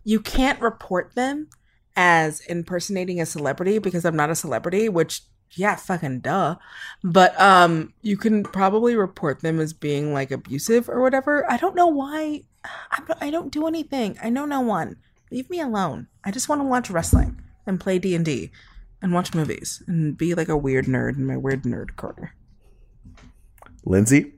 [0.03, 1.47] You can't report them
[1.95, 6.55] as impersonating a celebrity because I'm not a celebrity, which yeah, fucking duh.
[7.03, 11.49] But um you can probably report them as being like abusive or whatever.
[11.51, 12.43] I don't know why
[12.91, 14.17] I'm, I don't do anything.
[14.21, 14.97] I know no one.
[15.31, 16.07] Leave me alone.
[16.23, 18.51] I just want to watch wrestling and play D&D
[19.01, 22.33] and watch movies and be like a weird nerd in my weird nerd corner.
[23.85, 24.33] Lindsay?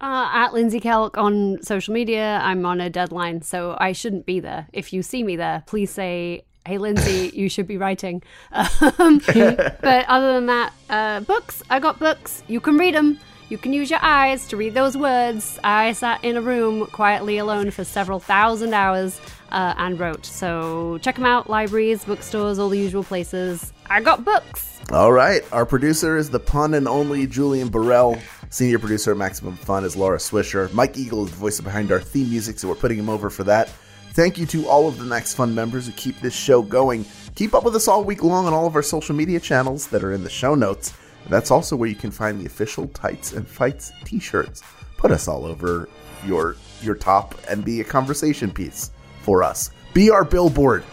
[0.00, 4.40] Uh, at Lindsay Kelk on social media, I'm on a deadline, so I shouldn't be
[4.40, 4.66] there.
[4.72, 10.06] If you see me there, please say, "Hey, Lindsay, you should be writing." Um, but
[10.08, 11.62] other than that, uh, books.
[11.68, 12.42] I got books.
[12.46, 13.18] You can read them.
[13.50, 15.58] You can use your eyes to read those words.
[15.64, 19.20] I sat in a room quietly alone for several thousand hours
[19.50, 20.24] uh, and wrote.
[20.26, 23.72] So check them out: libraries, bookstores, all the usual places.
[23.88, 24.80] I got books.
[24.92, 25.42] All right.
[25.52, 28.18] Our producer is the pun and only Julian Burrell.
[28.50, 30.72] Senior producer at Maximum Fun is Laura Swisher.
[30.72, 33.44] Mike Eagle is the voice behind our theme music, so we're putting him over for
[33.44, 33.68] that.
[34.12, 37.04] Thank you to all of the Max Fun members who keep this show going.
[37.36, 40.02] Keep up with us all week long on all of our social media channels that
[40.02, 40.92] are in the show notes.
[41.28, 44.62] That's also where you can find the official Tights and Fights t-shirts.
[44.96, 45.88] Put us all over
[46.26, 48.90] your your top and be a conversation piece
[49.22, 49.70] for us.
[49.94, 50.84] Be our billboard.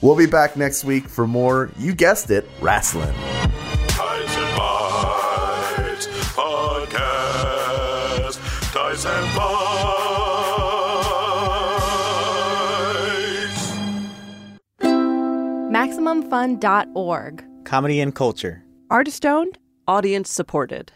[0.00, 3.14] We'll be back next week for more, you guessed it, wrestling.
[3.88, 7.12] Tights and Fights Podcast.
[8.72, 9.62] Tights and Fights.
[15.72, 17.44] MaximumFun.org.
[17.64, 18.62] Comedy and culture.
[18.90, 19.58] Artist owned,
[19.88, 20.92] audience supported.